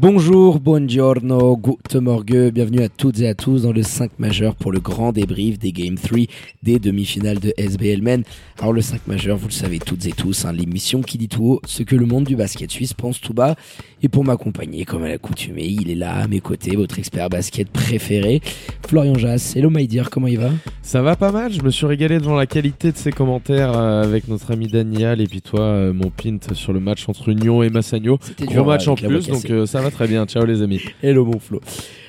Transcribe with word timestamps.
Bonjour, 0.00 0.60
buongiorno, 0.60 1.58
guten 1.58 2.00
morgue, 2.00 2.50
bienvenue 2.54 2.80
à 2.80 2.88
toutes 2.88 3.20
et 3.20 3.28
à 3.28 3.34
tous 3.34 3.64
dans 3.64 3.72
le 3.72 3.82
5 3.82 4.12
majeur 4.18 4.54
pour 4.54 4.72
le 4.72 4.80
grand 4.80 5.12
débrief 5.12 5.58
des 5.58 5.72
Game 5.72 5.96
3 5.96 6.20
des 6.62 6.78
demi-finales 6.78 7.38
de 7.38 7.52
SBL 7.58 8.00
Men. 8.00 8.22
Alors 8.58 8.72
le 8.72 8.80
5 8.80 9.06
majeur, 9.06 9.36
vous 9.36 9.48
le 9.48 9.52
savez 9.52 9.78
toutes 9.78 10.06
et 10.06 10.12
tous, 10.12 10.46
hein, 10.46 10.54
l'émission 10.54 11.02
qui 11.02 11.18
dit 11.18 11.28
tout 11.28 11.44
haut 11.44 11.60
ce 11.66 11.82
que 11.82 11.96
le 11.96 12.06
monde 12.06 12.24
du 12.24 12.34
basket 12.34 12.70
suisse 12.70 12.94
pense 12.94 13.20
tout 13.20 13.34
bas. 13.34 13.56
Et 14.02 14.08
pour 14.08 14.24
m'accompagner, 14.24 14.86
comme 14.86 15.02
à 15.02 15.08
l'accoutumée, 15.08 15.66
il 15.66 15.90
est 15.90 15.94
là 15.94 16.14
à 16.14 16.28
mes 16.28 16.40
côtés, 16.40 16.76
votre 16.76 16.98
expert 16.98 17.28
basket 17.28 17.68
préféré, 17.68 18.40
Florian 18.88 19.16
Jass. 19.16 19.54
Hello 19.54 19.68
my 19.68 19.86
dear, 19.86 20.08
comment 20.08 20.28
il 20.28 20.38
va? 20.38 20.48
Ça 20.80 21.02
va 21.02 21.14
pas 21.14 21.30
mal, 21.30 21.52
je 21.52 21.60
me 21.60 21.68
suis 21.68 21.84
régalé 21.84 22.18
devant 22.18 22.36
la 22.36 22.46
qualité 22.46 22.90
de 22.90 22.96
ses 22.96 23.12
commentaires 23.12 23.76
euh, 23.76 24.02
avec 24.02 24.28
notre 24.28 24.50
ami 24.50 24.66
Daniel 24.66 25.20
et 25.20 25.26
puis 25.26 25.42
toi, 25.42 25.60
euh, 25.60 25.92
mon 25.92 26.08
pint 26.08 26.38
sur 26.54 26.72
le 26.72 26.80
match 26.80 27.06
entre 27.06 27.28
Union 27.28 27.62
et 27.62 27.68
Massagno. 27.68 28.18
C'était 28.22 28.46
Gros 28.46 28.54
dur, 28.54 28.66
match 28.66 28.88
en 28.88 28.94
plus, 28.94 29.28
donc 29.28 29.50
euh, 29.50 29.66
ça 29.66 29.82
va 29.82 29.89
très 29.90 30.06
bien. 30.06 30.26
Ciao 30.26 30.44
les 30.44 30.62
amis. 30.62 30.80
Hello 31.02 31.24
mon 31.24 31.38
Flo. 31.38 31.60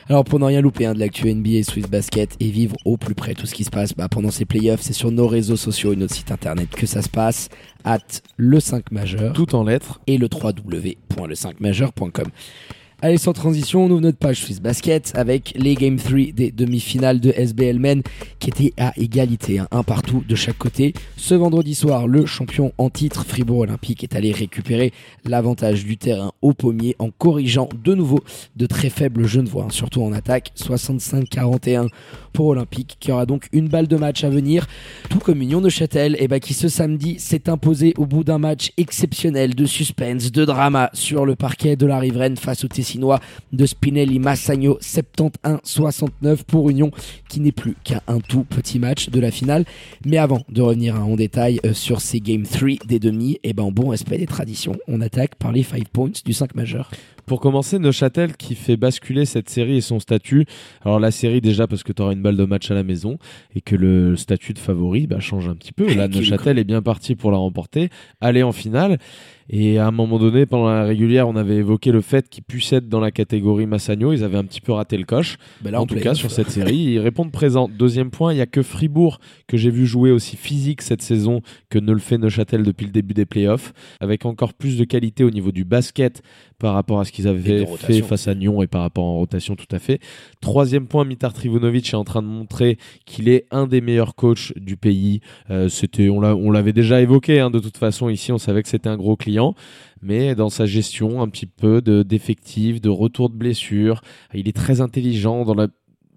Alors 0.09 0.23
pour 0.25 0.39
ne 0.39 0.45
rien 0.45 0.61
louper 0.61 0.85
hein, 0.85 0.93
de 0.93 0.99
l'actu 0.99 1.33
NBA 1.33 1.49
et 1.51 1.63
Swiss 1.63 1.87
Basket 1.87 2.35
et 2.39 2.49
vivre 2.49 2.75
au 2.85 2.97
plus 2.97 3.15
près 3.15 3.33
tout 3.33 3.45
ce 3.45 3.53
qui 3.53 3.63
se 3.63 3.69
passe 3.69 3.93
bah, 3.93 4.07
pendant 4.09 4.31
ces 4.31 4.45
playoffs, 4.45 4.81
c'est 4.81 4.93
sur 4.93 5.11
nos 5.11 5.27
réseaux 5.27 5.55
sociaux 5.55 5.93
et 5.93 5.95
notre 5.95 6.13
site 6.13 6.31
internet 6.31 6.69
que 6.69 6.85
ça 6.85 7.01
se 7.01 7.09
passe, 7.09 7.49
at 7.85 7.99
le 8.37 8.59
5 8.59 8.91
majeur 8.91 9.33
Tout 9.33 9.55
en 9.55 9.63
lettres. 9.63 10.01
et 10.07 10.17
le 10.17 10.27
www.le5majeur.com. 10.31 12.27
Allez, 13.03 13.17
sans 13.17 13.33
transition, 13.33 13.85
on 13.85 13.89
ouvre 13.89 14.01
notre 14.01 14.19
page 14.19 14.43
Swiss 14.43 14.61
Basket 14.61 15.11
avec 15.15 15.53
les 15.55 15.73
Game 15.73 15.95
3 15.95 16.33
des 16.35 16.51
demi-finales 16.51 17.19
de 17.19 17.31
SBL 17.31 17.79
Men 17.79 18.03
qui 18.37 18.51
étaient 18.51 18.73
à 18.77 18.93
égalité, 18.95 19.57
hein, 19.57 19.67
un 19.71 19.81
partout 19.81 20.23
de 20.29 20.35
chaque 20.35 20.59
côté. 20.59 20.93
Ce 21.17 21.33
vendredi 21.33 21.73
soir, 21.73 22.07
le 22.07 22.27
champion 22.27 22.73
en 22.77 22.91
titre 22.91 23.25
Fribourg 23.25 23.61
Olympique 23.61 24.03
est 24.03 24.15
allé 24.15 24.31
récupérer 24.31 24.93
l'avantage 25.25 25.83
du 25.83 25.97
terrain 25.97 26.31
au 26.43 26.53
pommier 26.53 26.95
en 26.99 27.09
corrigeant 27.09 27.69
de 27.83 27.95
nouveau 27.95 28.19
de 28.55 28.67
très 28.67 28.91
faibles 28.91 29.25
genevois, 29.25 29.63
hein, 29.63 29.71
surtout 29.71 30.03
en 30.03 30.13
attaque, 30.13 30.51
65-41 30.55 31.87
pour 32.33 32.47
Olympique 32.47 32.97
qui 32.99 33.11
aura 33.11 33.25
donc 33.25 33.47
une 33.51 33.67
balle 33.67 33.87
de 33.87 33.95
match 33.95 34.23
à 34.23 34.29
venir, 34.29 34.67
tout 35.09 35.17
comme 35.17 35.41
Union 35.41 35.59
de 35.59 35.69
Châtel 35.69 36.15
et 36.19 36.27
bah, 36.27 36.39
qui 36.39 36.53
ce 36.53 36.67
samedi 36.67 37.19
s'est 37.19 37.49
imposé 37.49 37.95
au 37.97 38.05
bout 38.05 38.23
d'un 38.23 38.37
match 38.37 38.71
exceptionnel 38.77 39.55
de 39.55 39.65
suspense, 39.65 40.31
de 40.31 40.45
drama 40.45 40.91
sur 40.93 41.25
le 41.25 41.35
parquet 41.35 41.75
de 41.75 41.87
la 41.87 41.97
riveraine 41.97 42.37
face 42.37 42.63
au 42.63 42.67
De 43.53 43.65
Spinelli 43.65 44.19
Massagno 44.19 44.77
71-69 44.81 46.43
pour 46.45 46.69
Union 46.69 46.91
qui 47.29 47.39
n'est 47.39 47.51
plus 47.51 47.75
qu'à 47.83 48.01
un 48.07 48.19
tout 48.19 48.43
petit 48.43 48.79
match 48.79 49.09
de 49.09 49.19
la 49.19 49.31
finale. 49.31 49.65
Mais 50.05 50.17
avant 50.17 50.43
de 50.49 50.61
revenir 50.61 50.95
en 50.95 51.15
détail 51.15 51.59
euh, 51.65 51.73
sur 51.73 52.01
ces 52.01 52.19
Game 52.19 52.43
3 52.43 52.85
des 52.85 52.99
demi, 52.99 53.39
et 53.43 53.53
ben 53.53 53.63
en 53.63 53.71
bon 53.71 53.89
respect 53.89 54.17
des 54.17 54.27
traditions, 54.27 54.77
on 54.87 55.01
attaque 55.01 55.35
par 55.35 55.51
les 55.51 55.63
5 55.63 55.87
points 55.89 56.11
du 56.25 56.33
5 56.33 56.55
majeur. 56.55 56.91
Pour 57.31 57.39
commencer, 57.39 57.79
Neuchâtel 57.79 58.35
qui 58.35 58.55
fait 58.55 58.75
basculer 58.75 59.23
cette 59.23 59.47
série 59.47 59.77
et 59.77 59.81
son 59.81 60.01
statut. 60.01 60.45
Alors 60.83 60.99
la 60.99 61.11
série 61.11 61.39
déjà 61.39 61.65
parce 61.65 61.81
que 61.81 61.93
tu 61.93 62.01
auras 62.01 62.11
une 62.11 62.21
balle 62.21 62.35
de 62.35 62.43
match 62.43 62.69
à 62.71 62.73
la 62.73 62.83
maison 62.83 63.19
et 63.55 63.61
que 63.61 63.77
le 63.77 64.17
statut 64.17 64.51
de 64.51 64.59
favori 64.59 65.07
bah, 65.07 65.21
change 65.21 65.47
un 65.47 65.55
petit 65.55 65.71
peu. 65.71 65.93
Là, 65.95 66.09
Neuchâtel 66.09 66.59
est 66.59 66.65
bien 66.65 66.81
parti 66.81 67.15
pour 67.15 67.31
la 67.31 67.37
remporter, 67.37 67.87
aller 68.19 68.43
en 68.43 68.51
finale. 68.51 68.97
Et 69.53 69.79
à 69.79 69.87
un 69.87 69.91
moment 69.91 70.17
donné, 70.17 70.45
pendant 70.45 70.69
la 70.69 70.85
régulière, 70.85 71.27
on 71.27 71.35
avait 71.35 71.57
évoqué 71.57 71.91
le 71.91 71.99
fait 71.99 72.29
qu'ils 72.29 72.43
puissent 72.43 72.71
être 72.71 72.87
dans 72.87 73.01
la 73.01 73.11
catégorie 73.11 73.65
Massagno. 73.65 74.13
Ils 74.13 74.23
avaient 74.23 74.37
un 74.37 74.45
petit 74.45 74.61
peu 74.61 74.71
raté 74.71 74.97
le 74.97 75.03
coche. 75.03 75.37
Ben 75.61 75.71
là, 75.71 75.81
en 75.81 75.85
tout 75.85 75.95
cas, 75.95 76.15
sur 76.15 76.31
cette 76.31 76.49
série, 76.49 76.77
ils 76.77 76.99
répondent 76.99 77.33
présent. 77.33 77.67
Deuxième 77.67 78.11
point, 78.11 78.31
il 78.31 78.37
n'y 78.37 78.41
a 78.41 78.45
que 78.45 78.61
Fribourg 78.61 79.19
que 79.47 79.57
j'ai 79.57 79.69
vu 79.69 79.85
jouer 79.85 80.11
aussi 80.11 80.37
physique 80.37 80.81
cette 80.81 81.01
saison 81.01 81.41
que 81.69 81.79
ne 81.79 81.91
le 81.91 81.99
fait 81.99 82.17
Neuchâtel 82.17 82.63
depuis 82.63 82.85
le 82.85 82.93
début 82.93 83.13
des 83.13 83.25
playoffs, 83.25 83.73
avec 83.99 84.25
encore 84.25 84.53
plus 84.53 84.77
de 84.77 84.85
qualité 84.85 85.25
au 85.25 85.31
niveau 85.31 85.51
du 85.51 85.65
basket 85.65 86.21
par 86.57 86.73
rapport 86.73 87.01
à 87.01 87.05
ce 87.05 87.11
qu'ils 87.11 87.20
Avaient 87.27 87.59
fait 87.77 87.93
face 88.03 88.27
à 88.27 88.35
Nyon 88.35 88.61
et 88.61 88.67
par 88.67 88.81
rapport 88.81 89.03
en 89.05 89.15
rotation 89.15 89.55
tout 89.55 89.67
à 89.71 89.79
fait. 89.79 89.99
Troisième 90.41 90.87
point, 90.87 91.05
Mitar 91.05 91.33
Trivunovic 91.33 91.89
est 91.93 91.95
en 91.95 92.03
train 92.03 92.21
de 92.21 92.27
montrer 92.27 92.77
qu'il 93.05 93.29
est 93.29 93.45
un 93.51 93.67
des 93.67 93.81
meilleurs 93.81 94.15
coachs 94.15 94.53
du 94.57 94.77
pays. 94.77 95.21
Euh, 95.49 95.69
c'était, 95.69 96.09
on 96.09 96.19
l'a- 96.19 96.35
on 96.35 96.51
l'avait 96.51 96.73
déjà 96.73 97.01
évoqué 97.01 97.39
hein, 97.39 97.49
de 97.49 97.59
toute 97.59 97.77
façon 97.77 98.09
ici, 98.09 98.31
on 98.31 98.37
savait 98.37 98.63
que 98.63 98.69
c'était 98.69 98.89
un 98.89 98.97
gros 98.97 99.15
client 99.15 99.55
mais 100.03 100.33
dans 100.33 100.49
sa 100.49 100.65
gestion 100.65 101.21
un 101.21 101.27
petit 101.29 101.45
peu 101.45 101.79
de 101.79 102.01
d'effectifs, 102.01 102.81
de 102.81 102.89
retour 102.89 103.29
de 103.29 103.35
blessures, 103.35 104.01
il 104.33 104.47
est 104.47 104.55
très 104.55 104.81
intelligent 104.81 105.45
dans 105.45 105.53
la 105.53 105.67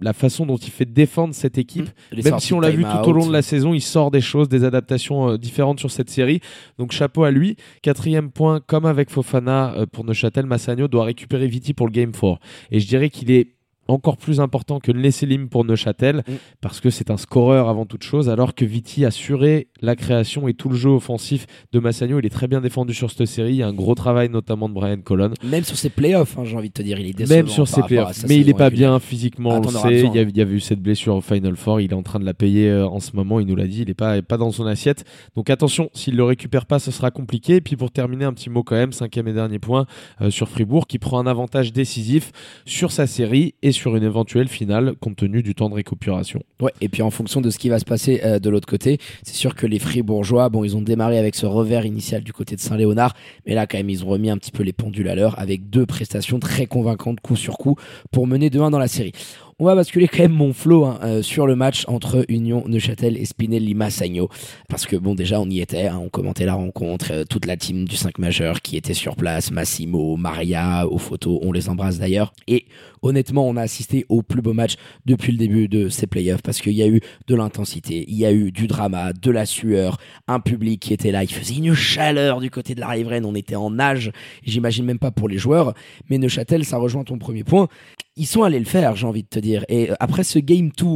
la 0.00 0.12
façon 0.12 0.46
dont 0.46 0.56
il 0.56 0.70
fait 0.70 0.84
défendre 0.84 1.34
cette 1.34 1.58
équipe, 1.58 1.88
Les 2.12 2.22
même 2.22 2.38
si 2.38 2.52
on 2.52 2.60
l'a 2.60 2.70
vu 2.70 2.84
tout 2.84 3.08
au 3.08 3.12
long 3.12 3.26
de 3.26 3.32
la 3.32 3.42
saison, 3.42 3.74
il 3.74 3.80
sort 3.80 4.10
des 4.10 4.20
choses, 4.20 4.48
des 4.48 4.64
adaptations 4.64 5.30
euh, 5.30 5.38
différentes 5.38 5.80
sur 5.80 5.90
cette 5.90 6.10
série. 6.10 6.40
Donc 6.78 6.92
chapeau 6.92 7.24
à 7.24 7.30
lui. 7.30 7.56
Quatrième 7.82 8.30
point, 8.30 8.60
comme 8.60 8.86
avec 8.86 9.10
Fofana 9.10 9.74
euh, 9.74 9.86
pour 9.86 10.04
Neuchâtel, 10.04 10.46
Massagno 10.46 10.88
doit 10.88 11.04
récupérer 11.04 11.46
Viti 11.46 11.74
pour 11.74 11.86
le 11.86 11.92
Game 11.92 12.12
4. 12.12 12.38
Et 12.70 12.80
je 12.80 12.86
dirais 12.86 13.10
qu'il 13.10 13.30
est 13.30 13.53
encore 13.88 14.16
plus 14.16 14.40
important 14.40 14.80
que 14.80 14.92
Nesselim 14.92 15.48
pour 15.48 15.64
Neuchâtel 15.64 16.22
Mm. 16.26 16.32
parce 16.60 16.80
que 16.80 16.90
c'est 16.90 17.10
un 17.10 17.16
scoreur 17.16 17.68
avant 17.68 17.86
toute 17.86 18.02
chose 18.02 18.28
alors 18.28 18.54
que 18.54 18.64
Viti 18.64 19.04
assurait 19.04 19.66
la 19.82 19.96
création 19.96 20.48
et 20.48 20.54
tout 20.54 20.68
le 20.68 20.76
jeu 20.76 20.90
offensif 20.90 21.46
de 21.72 21.78
Massagno 21.80 22.18
il 22.20 22.26
est 22.26 22.30
très 22.30 22.46
bien 22.48 22.60
défendu 22.60 22.94
sur 22.94 23.10
cette 23.10 23.26
série 23.26 23.50
il 23.54 23.56
y 23.56 23.62
a 23.62 23.66
un 23.68 23.72
gros 23.72 23.94
travail 23.94 24.28
notamment 24.28 24.68
de 24.68 24.74
Brian 24.74 24.98
Colon 25.02 25.32
Même 25.42 25.64
sur 25.64 25.76
ses 25.76 25.90
playoffs, 25.90 26.38
hein, 26.38 26.44
j'ai 26.44 26.56
envie 26.56 26.68
de 26.68 26.74
te 26.74 26.82
dire, 26.82 26.98
il 26.98 27.08
est 27.08 27.12
décevant. 27.12 27.34
même 27.36 27.48
sur 27.48 27.68
ses 27.68 27.82
playoffs. 27.82 28.24
Mais 28.28 28.36
il 28.36 28.44
saison 28.44 28.50
est 28.50 28.58
pas 28.58 28.64
régulière. 28.64 28.90
bien 28.90 28.98
physiquement, 29.00 29.50
on 29.50 29.60
t'en 29.60 29.70
le 29.70 29.76
auras 29.76 29.88
sait. 29.88 29.94
besoin, 29.94 30.10
Il 30.12 30.16
y, 30.16 30.18
a, 30.18 30.22
il 30.22 30.36
y 30.36 30.40
avait 30.40 30.54
eu 30.54 30.60
cette 30.60 30.80
blessure 30.80 31.16
au 31.16 31.20
Final 31.20 31.56
Four. 31.56 31.80
Il 31.80 31.90
est 31.92 31.94
en 31.94 32.02
train 32.02 32.20
de 32.20 32.24
la 32.24 32.34
payer 32.34 32.70
euh, 32.70 32.86
en 32.86 33.00
ce 33.00 33.14
moment. 33.14 33.40
Il 33.40 33.46
nous 33.46 33.56
l'a 33.56 33.66
dit. 33.66 33.82
Il 33.82 33.90
est 33.90 33.94
pas, 33.94 34.22
pas 34.22 34.36
dans 34.36 34.50
son 34.50 34.66
assiette. 34.66 35.04
Donc 35.36 35.50
attention, 35.50 35.90
s'il 35.94 36.16
le 36.16 36.24
récupère 36.24 36.66
pas, 36.66 36.78
ce 36.78 36.90
sera 36.90 37.10
compliqué. 37.10 37.56
Et 37.56 37.60
puis 37.60 37.76
pour 37.76 37.90
terminer, 37.90 38.24
un 38.24 38.32
petit 38.32 38.50
mot 38.50 38.62
quand 38.62 38.76
même, 38.76 38.92
cinquième 38.92 39.28
et 39.28 39.32
dernier 39.32 39.58
point 39.58 39.86
euh, 40.20 40.30
sur 40.30 40.48
Fribourg, 40.48 40.86
qui 40.86 40.98
prend 40.98 41.18
un 41.18 41.26
avantage 41.26 41.72
décisif 41.72 42.32
sur 42.66 42.90
sa 42.92 43.06
série 43.06 43.54
et 43.62 43.72
sur 43.74 43.96
une 43.96 44.02
éventuelle 44.02 44.48
finale, 44.48 44.94
compte 45.00 45.16
tenu 45.16 45.42
du 45.42 45.54
temps 45.54 45.68
de 45.68 45.74
récupération. 45.74 46.42
Ouais, 46.60 46.72
et 46.80 46.88
puis 46.88 47.02
en 47.02 47.10
fonction 47.10 47.40
de 47.40 47.50
ce 47.50 47.58
qui 47.58 47.68
va 47.68 47.78
se 47.78 47.84
passer 47.84 48.20
euh, 48.24 48.38
de 48.38 48.48
l'autre 48.50 48.68
côté, 48.68 48.98
c'est 49.22 49.34
sûr 49.34 49.54
que 49.54 49.66
les 49.66 49.78
Fribourgeois, 49.78 50.48
bon, 50.48 50.64
ils 50.64 50.76
ont 50.76 50.82
démarré 50.82 51.18
avec 51.18 51.34
ce 51.34 51.46
revers 51.46 51.84
initial 51.84 52.22
du 52.22 52.32
côté 52.32 52.56
de 52.56 52.60
Saint-Léonard, 52.60 53.14
mais 53.46 53.54
là, 53.54 53.66
quand 53.66 53.76
même, 53.76 53.90
ils 53.90 54.04
ont 54.04 54.08
remis 54.08 54.30
un 54.30 54.38
petit 54.38 54.52
peu 54.52 54.62
les 54.62 54.72
pendules 54.72 55.08
à 55.08 55.14
l'heure 55.14 55.38
avec 55.38 55.68
deux 55.68 55.86
prestations 55.86 56.38
très 56.38 56.66
convaincantes 56.66 57.20
coup 57.20 57.36
sur 57.36 57.58
coup 57.58 57.76
pour 58.10 58.26
mener 58.26 58.48
2-1 58.48 58.70
dans 58.70 58.78
la 58.78 58.88
série. 58.88 59.12
On 59.60 59.66
va 59.66 59.76
basculer 59.76 60.08
quand 60.08 60.24
même 60.24 60.32
mon 60.32 60.52
flow 60.52 60.84
hein, 60.84 60.98
euh, 61.04 61.22
sur 61.22 61.46
le 61.46 61.54
match 61.54 61.84
entre 61.86 62.24
Union 62.28 62.64
Neuchâtel 62.66 63.16
et 63.16 63.24
Spinelli 63.24 63.74
Massagno. 63.74 64.28
Parce 64.68 64.84
que 64.84 64.96
bon, 64.96 65.14
déjà, 65.14 65.40
on 65.40 65.48
y 65.48 65.60
était, 65.60 65.86
hein, 65.86 66.00
on 66.02 66.08
commentait 66.08 66.44
la 66.44 66.54
rencontre, 66.54 67.12
euh, 67.12 67.24
toute 67.24 67.46
la 67.46 67.56
team 67.56 67.86
du 67.86 67.94
5 67.94 68.18
majeur 68.18 68.62
qui 68.62 68.76
était 68.76 68.94
sur 68.94 69.14
place, 69.14 69.52
Massimo, 69.52 70.16
Maria, 70.16 70.88
aux 70.88 70.98
photos, 70.98 71.38
on 71.42 71.52
les 71.52 71.68
embrasse 71.68 72.00
d'ailleurs. 72.00 72.32
Et 72.48 72.66
honnêtement, 73.02 73.46
on 73.46 73.56
a 73.56 73.62
assisté 73.62 74.04
au 74.08 74.22
plus 74.22 74.42
beau 74.42 74.54
match 74.54 74.74
depuis 75.06 75.30
le 75.30 75.38
début 75.38 75.68
de 75.68 75.88
ces 75.88 76.08
playoffs 76.08 76.42
parce 76.42 76.60
qu'il 76.60 76.72
y 76.72 76.82
a 76.82 76.88
eu 76.88 77.00
de 77.28 77.34
l'intensité, 77.36 78.04
il 78.08 78.16
y 78.16 78.26
a 78.26 78.32
eu 78.32 78.50
du 78.50 78.66
drama, 78.66 79.12
de 79.12 79.30
la 79.30 79.46
sueur, 79.46 79.98
un 80.26 80.40
public 80.40 80.80
qui 80.80 80.92
était 80.92 81.12
là, 81.12 81.22
il 81.22 81.32
faisait 81.32 81.54
une 81.54 81.74
chaleur 81.74 82.40
du 82.40 82.50
côté 82.50 82.74
de 82.74 82.80
la 82.80 82.88
riveraine, 82.88 83.24
on 83.24 83.36
était 83.36 83.54
en 83.54 83.70
nage, 83.70 84.10
j'imagine 84.42 84.84
même 84.84 84.98
pas 84.98 85.12
pour 85.12 85.28
les 85.28 85.38
joueurs, 85.38 85.74
mais 86.10 86.18
Neuchâtel, 86.18 86.64
ça 86.64 86.76
rejoint 86.76 87.04
ton 87.04 87.18
premier 87.18 87.44
point, 87.44 87.68
ils 88.16 88.26
sont 88.26 88.42
allés 88.42 88.58
le 88.58 88.64
faire, 88.64 88.96
j'ai 88.96 89.06
envie 89.06 89.22
de 89.22 89.28
te 89.28 89.38
dire. 89.38 89.64
Et 89.68 89.90
euh, 89.90 89.94
après 90.00 90.24
ce 90.24 90.38
game 90.38 90.70
2 90.76 90.86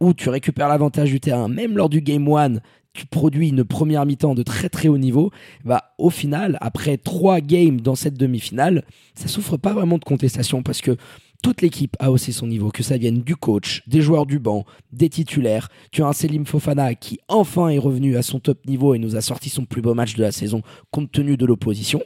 où 0.00 0.12
tu 0.14 0.28
récupères 0.28 0.68
l'avantage 0.68 1.10
du 1.10 1.20
terrain, 1.20 1.48
même 1.48 1.76
lors 1.76 1.88
du 1.88 2.00
game 2.00 2.28
1, 2.28 2.60
tu 2.92 3.06
produis 3.06 3.48
une 3.48 3.64
première 3.64 4.06
mi-temps 4.06 4.34
de 4.34 4.42
très 4.42 4.68
très 4.68 4.88
haut 4.88 4.98
niveau, 4.98 5.30
bah 5.64 5.94
au 5.98 6.10
final, 6.10 6.58
après 6.60 6.96
trois 6.96 7.40
games 7.40 7.80
dans 7.80 7.94
cette 7.94 8.14
demi-finale, 8.14 8.84
ça 9.14 9.28
souffre 9.28 9.56
pas 9.56 9.74
vraiment 9.74 9.98
de 9.98 10.04
contestation 10.04 10.62
parce 10.62 10.80
que 10.80 10.96
toute 11.42 11.62
l'équipe 11.62 11.96
a 12.00 12.10
haussé 12.10 12.32
son 12.32 12.46
niveau, 12.46 12.70
que 12.70 12.82
ça 12.82 12.96
vienne 12.96 13.20
du 13.20 13.36
coach, 13.36 13.82
des 13.86 14.00
joueurs 14.00 14.26
du 14.26 14.38
banc, 14.38 14.64
des 14.92 15.10
titulaires. 15.10 15.68
Tu 15.92 16.02
as 16.02 16.06
un 16.06 16.12
Selim 16.12 16.46
Fofana 16.46 16.94
qui 16.94 17.20
enfin 17.28 17.68
est 17.68 17.78
revenu 17.78 18.16
à 18.16 18.22
son 18.22 18.40
top 18.40 18.66
niveau 18.66 18.94
et 18.94 18.98
nous 18.98 19.16
a 19.16 19.20
sorti 19.20 19.50
son 19.50 19.64
plus 19.64 19.82
beau 19.82 19.94
match 19.94 20.14
de 20.14 20.22
la 20.22 20.32
saison 20.32 20.62
compte 20.90 21.12
tenu 21.12 21.36
de 21.36 21.46
l'opposition. 21.46 22.02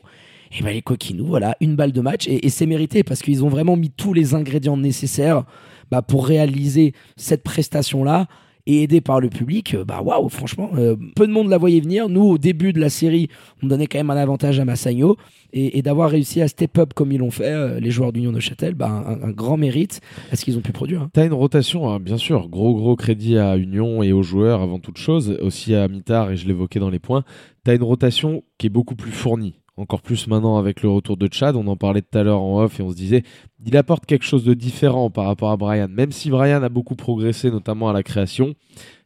Et 0.52 0.62
ben 0.62 0.73
les 0.73 0.82
coquinous, 0.82 1.26
voilà, 1.26 1.56
une 1.61 1.76
balle 1.76 1.93
de 1.93 2.00
match 2.00 2.26
et, 2.29 2.49
c'est 2.49 2.67
mérité 2.67 3.05
parce 3.05 3.23
qu'ils 3.23 3.44
ont 3.44 3.49
vraiment 3.49 3.76
mis 3.76 3.91
tous 3.91 4.12
les 4.12 4.35
ingrédients 4.35 4.76
nécessaires 4.76 5.44
bah, 5.91 6.02
pour 6.02 6.26
réaliser 6.26 6.93
cette 7.17 7.43
prestation-là. 7.43 8.26
et 8.67 8.82
aidé 8.82 9.00
par 9.00 9.20
le 9.20 9.31
public, 9.31 9.75
euh, 9.75 9.85
bah 9.85 10.02
waouh, 10.02 10.29
franchement, 10.29 10.70
euh, 10.76 10.94
peu 11.17 11.26
de 11.26 11.32
monde 11.32 11.49
la 11.49 11.56
voyait 11.56 11.81
venir. 11.81 12.08
Nous, 12.08 12.23
au 12.23 12.37
début 12.37 12.73
de 12.73 12.81
la 12.81 12.91
série, 12.91 13.29
on 13.62 13.67
donnait 13.67 13.87
quand 13.87 13.99
même 13.99 14.11
un 14.11 14.17
avantage 14.17 14.61
à 14.61 14.64
Massagno 14.64 15.17
et, 15.52 15.81
d'avoir 15.82 16.11
réussi 16.11 16.43
à 16.43 16.49
step 16.49 16.79
up 16.79 16.93
comme 16.94 17.11
ils 17.11 17.19
l'ont 17.19 17.31
fait, 17.31 17.52
euh, 17.52 17.81
les 17.81 17.91
joueurs 17.91 18.12
d'Union 18.12 18.32
de 18.32 18.38
Châtel, 18.38 18.75
bah, 18.75 19.19
un, 19.23 19.31
grand 19.31 19.56
mérite 19.56 20.00
à 20.31 20.37
ce 20.37 20.44
qu'ils 20.44 20.58
ont 20.58 20.61
pu 20.61 20.73
produire. 20.73 21.08
T'as 21.12 21.26
une 21.26 21.32
rotation, 21.32 21.88
hein, 21.88 22.00
bien 22.00 22.19
sûr. 22.19 22.49
Gros, 22.49 22.75
gros 22.75 22.97
crédit 22.97 23.38
à 23.38 23.56
Union 23.56 24.02
et 24.02 24.12
aux 24.12 24.23
joueurs 24.23 24.61
avant 24.61 24.79
toute 24.79 24.99
chose. 24.99 25.38
Aussi 25.41 25.75
à 25.75 25.88
Mitard, 25.88 26.31
et 26.31 26.37
je 26.37 26.47
l'évoquais 26.47 26.81
dans 26.81 26.91
les 26.91 26.99
points. 26.99 27.25
T'as 27.64 27.75
une 27.75 27.82
rotation 27.82 28.43
qui 28.58 28.67
est 28.67 28.70
beaucoup 28.70 28.94
plus 28.94 29.11
fournie. 29.11 29.55
Encore 29.80 30.02
plus 30.02 30.26
maintenant 30.26 30.58
avec 30.58 30.82
le 30.82 30.90
retour 30.90 31.16
de 31.16 31.26
Chad. 31.32 31.56
On 31.56 31.66
en 31.66 31.76
parlait 31.76 32.02
tout 32.02 32.18
à 32.18 32.22
l'heure 32.22 32.42
en 32.42 32.62
off 32.62 32.80
et 32.80 32.82
on 32.82 32.90
se 32.90 32.96
disait, 32.96 33.22
il 33.66 33.76
apporte 33.76 34.06
quelque 34.06 34.24
chose 34.24 34.44
de 34.44 34.54
différent 34.54 35.10
par 35.10 35.26
rapport 35.26 35.50
à 35.50 35.56
Brian. 35.56 35.88
Même 35.88 36.12
si 36.12 36.30
Brian 36.30 36.62
a 36.62 36.68
beaucoup 36.68 36.94
progressé, 36.96 37.50
notamment 37.50 37.88
à 37.88 37.92
la 37.92 38.02
création, 38.02 38.54